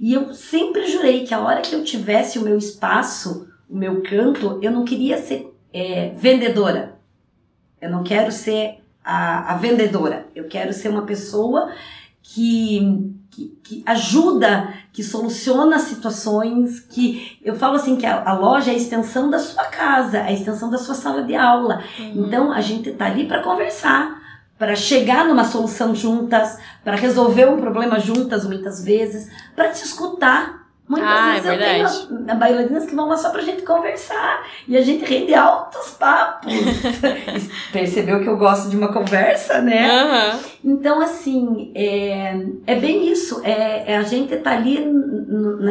[0.00, 4.02] E eu sempre jurei que a hora que eu tivesse o meu espaço, o meu
[4.02, 6.94] canto, eu não queria ser é, vendedora.
[7.82, 10.26] Eu não quero ser a, a vendedora.
[10.34, 11.70] Eu quero ser uma pessoa
[12.22, 18.70] que, que, que, ajuda, que soluciona situações, que eu falo assim que a, a, loja
[18.70, 21.82] é a extensão da sua casa, é a extensão da sua sala de aula.
[21.98, 22.26] Uhum.
[22.26, 24.20] Então a gente tá ali para conversar,
[24.58, 30.61] para chegar numa solução juntas, para resolver um problema juntas muitas vezes, para te escutar
[30.92, 34.46] Muitas ah, vezes é eu tenho bailarinas que vão lá só pra gente conversar.
[34.68, 36.52] E a gente rende altos papos.
[37.72, 39.88] Percebeu que eu gosto de uma conversa, né?
[40.04, 40.72] Uhum.
[40.72, 42.36] Então, assim, é,
[42.66, 43.40] é bem isso.
[43.42, 44.84] É, é a gente tá ali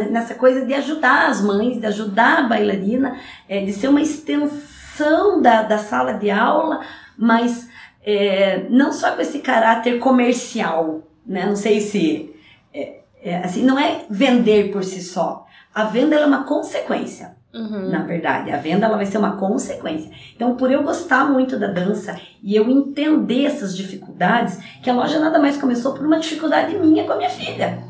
[0.09, 3.15] nessa coisa de ajudar as mães, de ajudar a bailarina,
[3.47, 6.81] é, de ser uma extensão da, da sala de aula,
[7.15, 7.69] mas
[8.03, 11.45] é, não só com esse caráter comercial, né?
[11.45, 12.33] Não sei se
[12.73, 15.45] é, assim, não é vender por si só.
[15.73, 17.39] A venda é uma consequência.
[17.53, 17.89] Uhum.
[17.89, 20.09] Na verdade, a venda ela vai ser uma consequência.
[20.35, 25.19] Então, por eu gostar muito da dança e eu entender essas dificuldades, que a loja
[25.19, 27.83] nada mais começou por uma dificuldade minha com a minha filha.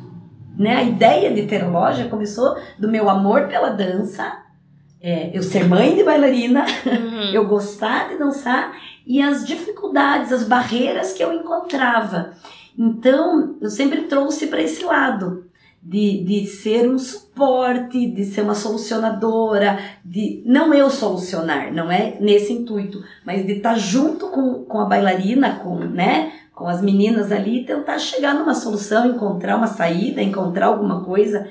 [0.57, 0.75] Né?
[0.75, 4.39] A ideia de ter loja começou do meu amor pela dança,
[4.99, 7.29] é, eu ser mãe de bailarina, uhum.
[7.33, 8.73] eu gostar de dançar
[9.05, 12.33] e as dificuldades, as barreiras que eu encontrava.
[12.77, 15.49] Então, eu sempre trouxe para esse lado.
[15.83, 22.17] De, de ser um suporte, de ser uma solucionadora, de não eu solucionar, não é
[22.19, 26.83] nesse intuito, mas de estar tá junto com, com a bailarina, com, né, com as
[26.83, 31.49] meninas ali, tentar chegar numa solução, encontrar uma saída, encontrar alguma coisa.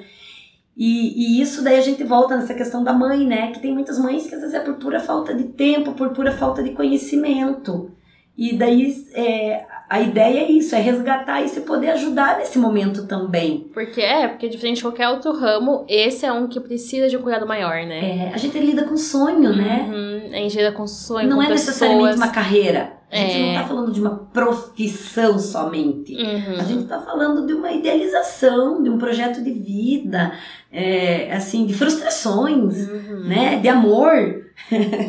[0.77, 3.51] E, e, isso daí a gente volta nessa questão da mãe, né?
[3.51, 6.33] Que tem muitas mães que às vezes é por pura falta de tempo, por pura
[6.33, 7.91] falta de conhecimento.
[8.37, 13.07] E daí é, a ideia é isso, é resgatar isso e poder ajudar nesse momento
[13.07, 13.69] também.
[13.75, 17.23] Porque é, porque diferente de qualquer outro ramo, esse é um que precisa de um
[17.23, 18.29] cuidado maior, né?
[18.29, 19.87] É, a gente lida com sonho, né?
[19.91, 21.67] Uhum, a gente lida com sonho, Não com é pessoas.
[21.67, 23.00] necessariamente uma carreira.
[23.11, 23.47] A gente é.
[23.47, 26.15] não tá falando de uma profissão somente.
[26.15, 26.61] Uhum.
[26.61, 30.33] A gente tá falando de uma idealização, de um projeto de vida,
[30.71, 33.25] é, assim, de frustrações, uhum.
[33.27, 33.57] né?
[33.57, 34.47] De amor.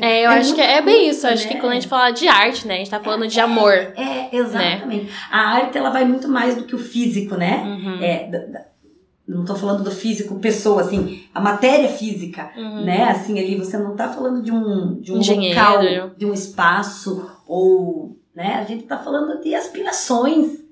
[0.01, 1.27] É, eu é acho que é bem isso.
[1.27, 1.53] Acho né?
[1.53, 2.75] que quando a gente fala de arte, né?
[2.75, 3.73] A gente tá falando de amor.
[3.73, 5.05] É, exatamente.
[5.05, 5.11] Né?
[5.31, 7.61] A arte, ela vai muito mais do que o físico, né?
[7.63, 7.99] Uhum.
[8.01, 8.29] É,
[9.27, 12.83] não tô falando do físico, pessoa, assim, a matéria física, uhum.
[12.83, 13.03] né?
[13.03, 15.79] Assim, ali você não tá falando de um, de um local,
[16.17, 18.53] de um espaço, ou, né?
[18.53, 20.63] A gente tá falando de aspirações,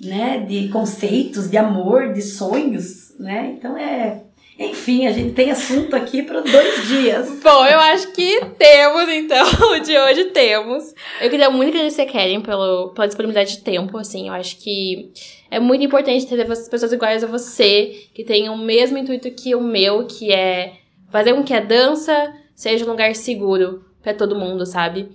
[0.00, 0.40] né?
[0.40, 3.54] De conceitos, de amor, de sonhos, né?
[3.56, 4.24] Então é
[4.56, 7.40] enfim, a gente tem assunto aqui para dois dias.
[7.42, 10.94] Bom, eu acho que temos, então, o de hoje temos.
[11.20, 15.12] Eu queria muito agradecer a Karen pelo, pela disponibilidade de tempo, assim, eu acho que
[15.50, 19.60] é muito importante ter pessoas iguais a você, que têm o mesmo intuito que o
[19.60, 20.74] meu, que é
[21.10, 25.08] fazer com que a dança seja um lugar seguro para todo mundo, sabe?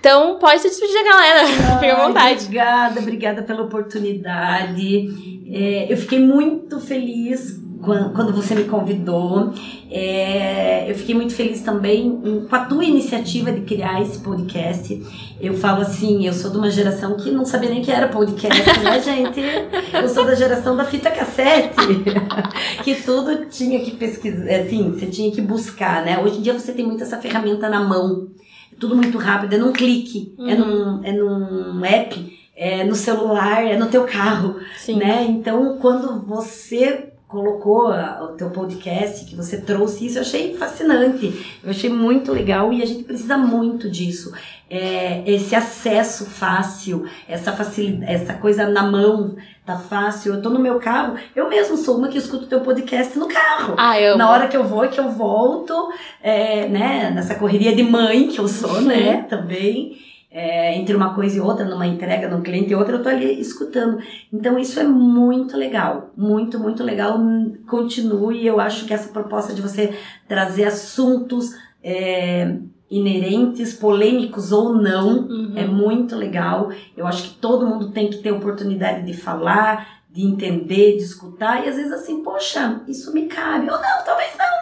[0.00, 1.46] Então, pode se despedir da galera,
[1.78, 2.44] fica à vontade.
[2.44, 5.44] Obrigada, obrigada pela oportunidade.
[5.52, 9.52] É, eu fiquei muito feliz quando você me convidou.
[9.90, 15.02] É, eu fiquei muito feliz também com a tua iniciativa de criar esse podcast.
[15.40, 18.80] Eu falo assim, eu sou de uma geração que não sabia nem que era podcast,
[18.80, 19.40] né, gente?
[19.92, 21.76] Eu sou da geração da fita cassete,
[22.84, 26.18] que tudo tinha que pesquisar, assim, você tinha que buscar, né?
[26.22, 28.28] Hoje em dia você tem muito essa ferramenta na mão,
[28.80, 30.50] tudo muito rápido, é num clique, é uhum.
[30.50, 34.96] é, num, é num app, é no celular, é no teu carro, Sim.
[34.96, 35.26] né?
[35.28, 41.70] Então, quando você colocou o teu podcast, que você trouxe isso, eu achei fascinante, eu
[41.70, 44.34] achei muito legal e a gente precisa muito disso.
[44.68, 50.34] É, esse acesso fácil, essa facilidade, essa coisa na mão, tá fácil.
[50.34, 53.74] Eu tô no meu carro, eu mesmo sou uma que escuto teu podcast no carro.
[53.78, 55.72] Ah, eu Na hora que eu vou e que eu volto,
[56.20, 59.96] é, né, nessa correria de mãe que eu sou, né, também.
[60.30, 63.40] É, entre uma coisa e outra, numa entrega, num cliente e outra, eu tô ali
[63.40, 63.98] escutando.
[64.32, 67.18] Então isso é muito legal, muito, muito legal.
[67.68, 69.92] Continue, eu acho que essa proposta de você
[70.28, 72.56] trazer assuntos é,
[72.90, 75.52] inerentes, polêmicos ou não, Uhum.
[75.56, 76.70] é muito legal.
[76.96, 81.64] Eu acho que todo mundo tem que ter oportunidade de falar, de entender, de escutar,
[81.64, 84.59] e às vezes assim, poxa, isso me cabe, ou não, talvez não.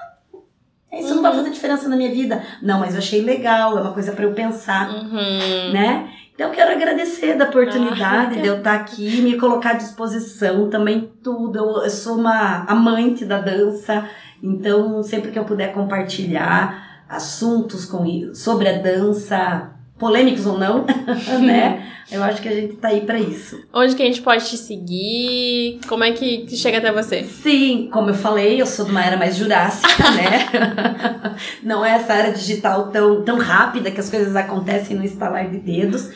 [0.93, 2.43] Isso não vai fazer diferença na minha vida.
[2.63, 5.73] Não, mas eu achei legal, é uma coisa para eu pensar Uhum.
[5.73, 6.09] né?
[6.35, 10.71] Então eu quero agradecer da oportunidade Ah, de eu estar aqui, me colocar à disposição
[10.71, 11.59] também tudo.
[11.59, 14.09] Eu, eu sou uma amante da dança,
[14.41, 20.85] então sempre que eu puder compartilhar assuntos com sobre a dança, polêmicos ou não,
[21.41, 21.85] né?
[22.11, 23.61] Eu acho que a gente tá aí para isso.
[23.73, 25.79] Onde que a gente pode te seguir?
[25.87, 27.23] Como é que que chega até você?
[27.25, 31.37] Sim, como eu falei, eu sou de uma era mais jurássica, né?
[31.63, 35.59] Não é essa era digital tão, tão rápida que as coisas acontecem no estalar de
[35.59, 36.09] dedos.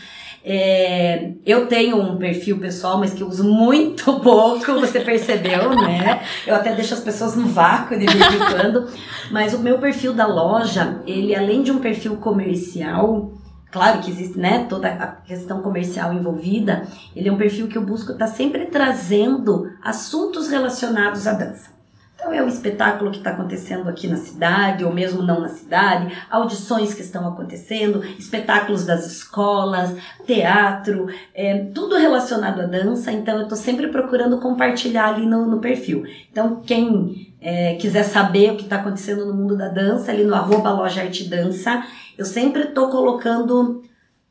[0.45, 6.23] É, eu tenho um perfil pessoal, mas que eu uso muito pouco, você percebeu, né?
[6.47, 8.89] Eu até deixo as pessoas no vácuo de vez em quando.
[9.31, 13.33] Mas o meu perfil da loja, ele além de um perfil comercial,
[13.73, 17.83] claro que existe, né, toda a questão comercial envolvida, ele é um perfil que eu
[17.83, 21.73] busco estar sempre trazendo assuntos relacionados à dança.
[22.15, 26.17] Então é o espetáculo que está acontecendo aqui na cidade, ou mesmo não na cidade,
[26.31, 33.11] audições que estão acontecendo, espetáculos das escolas, teatro, é, tudo relacionado à dança.
[33.11, 36.05] Então eu estou sempre procurando compartilhar ali no, no perfil.
[36.31, 40.35] Então quem é, quiser saber o que está acontecendo no mundo da dança, ali no
[40.35, 41.85] arroba loja arte dança,
[42.17, 43.83] eu sempre estou colocando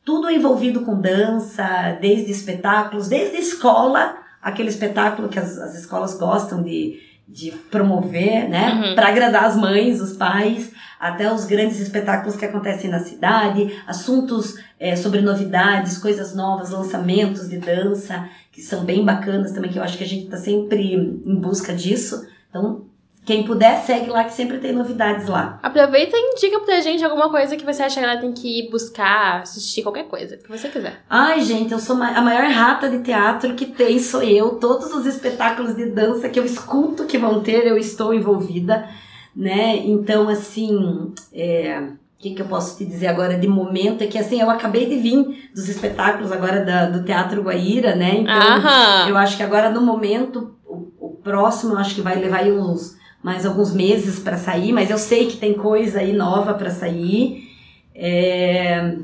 [0.04, 6.64] tudo envolvido com dança, desde espetáculos, desde escola, aquele espetáculo que as, as escolas gostam
[6.64, 8.74] de, de promover, né?
[8.74, 8.96] Uhum.
[8.96, 14.58] Para agradar as mães, os pais, até os grandes espetáculos que acontecem na cidade, assuntos
[14.80, 19.84] é, sobre novidades, coisas novas, lançamentos de dança, que são bem bacanas também, que eu
[19.84, 22.26] acho que a gente está sempre em busca disso.
[22.50, 22.86] Então,
[23.24, 25.60] quem puder, segue lá que sempre tem novidades lá.
[25.62, 28.70] Aproveita e indica pra gente alguma coisa que você acha que ela tem que ir
[28.72, 31.02] buscar, assistir, qualquer coisa que você quiser.
[31.08, 34.56] Ai, gente, eu sou a maior rata de teatro que tem, sou eu.
[34.56, 38.90] Todos os espetáculos de dança que eu escuto que vão ter, eu estou envolvida,
[39.36, 39.78] né?
[39.78, 44.18] Então, assim, é, o que, que eu posso te dizer agora de momento é que,
[44.18, 48.16] assim, eu acabei de vir dos espetáculos agora da- do Teatro Guaíra, né?
[48.16, 49.10] Então, Aham.
[49.10, 52.52] eu acho que agora, no momento, o, o próximo, eu acho que vai levar aí
[52.52, 56.70] uns mais alguns meses para sair, mas eu sei que tem coisa aí nova para
[56.72, 57.50] sair.
[57.94, 58.96] É,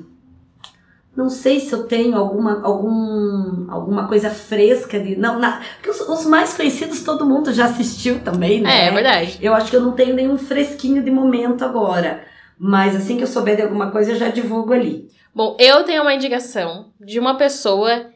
[1.16, 5.16] Não sei se eu tenho alguma, algum, alguma coisa fresca de.
[5.16, 8.86] Não, na, porque os, os mais conhecidos todo mundo já assistiu também, né?
[8.86, 9.38] É, é verdade.
[9.42, 12.24] Eu acho que eu não tenho nenhum fresquinho de momento agora.
[12.60, 15.10] Mas assim que eu souber de alguma coisa, eu já divulgo ali.
[15.34, 18.08] Bom, eu tenho uma indicação de uma pessoa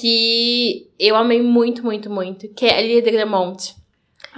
[0.00, 3.77] que eu amei muito, muito, muito, que é a Lilia de.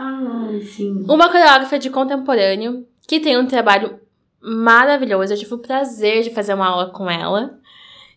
[0.03, 1.05] Ah, sim.
[1.07, 4.01] Uma coreógrafa de contemporâneo que tem um trabalho
[4.41, 5.35] maravilhoso.
[5.35, 7.59] Eu tive o prazer de fazer uma aula com ela.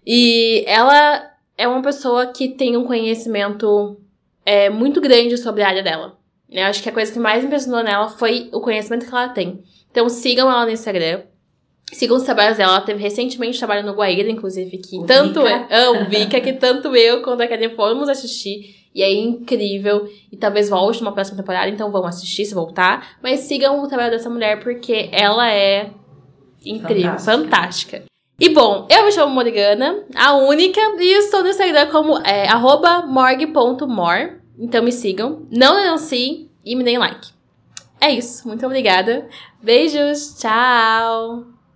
[0.05, 3.99] E ela é uma pessoa que tem um conhecimento
[4.45, 6.17] é, muito grande sobre a área dela.
[6.49, 9.29] Eu acho que a coisa que mais me impressionou nela foi o conhecimento que ela
[9.29, 9.61] tem.
[9.91, 11.23] Então sigam ela no Instagram.
[11.91, 12.73] Sigam os trabalhos dela.
[12.77, 15.67] Ela teve recentemente trabalho no Guaíra, inclusive, que O tanto Vika.
[15.69, 18.82] eu, o Vika, que tanto eu quanto a Karen fomos assistir.
[18.93, 20.07] E é incrível.
[20.31, 23.17] E talvez volte numa próxima temporada, então vão assistir se voltar.
[23.21, 25.89] Mas sigam o trabalho dessa mulher, porque ela é
[26.65, 27.31] incrível, Fantástica.
[27.31, 28.03] fantástica.
[28.39, 33.05] E bom, eu me chamo Morgana, a única, e estou no Instagram como é, arroba
[33.05, 34.41] morg.mor.
[34.57, 37.31] Então me sigam, não denunciem e me deem like.
[38.01, 39.27] É isso, muito obrigada.
[39.61, 41.62] Beijos, tchau!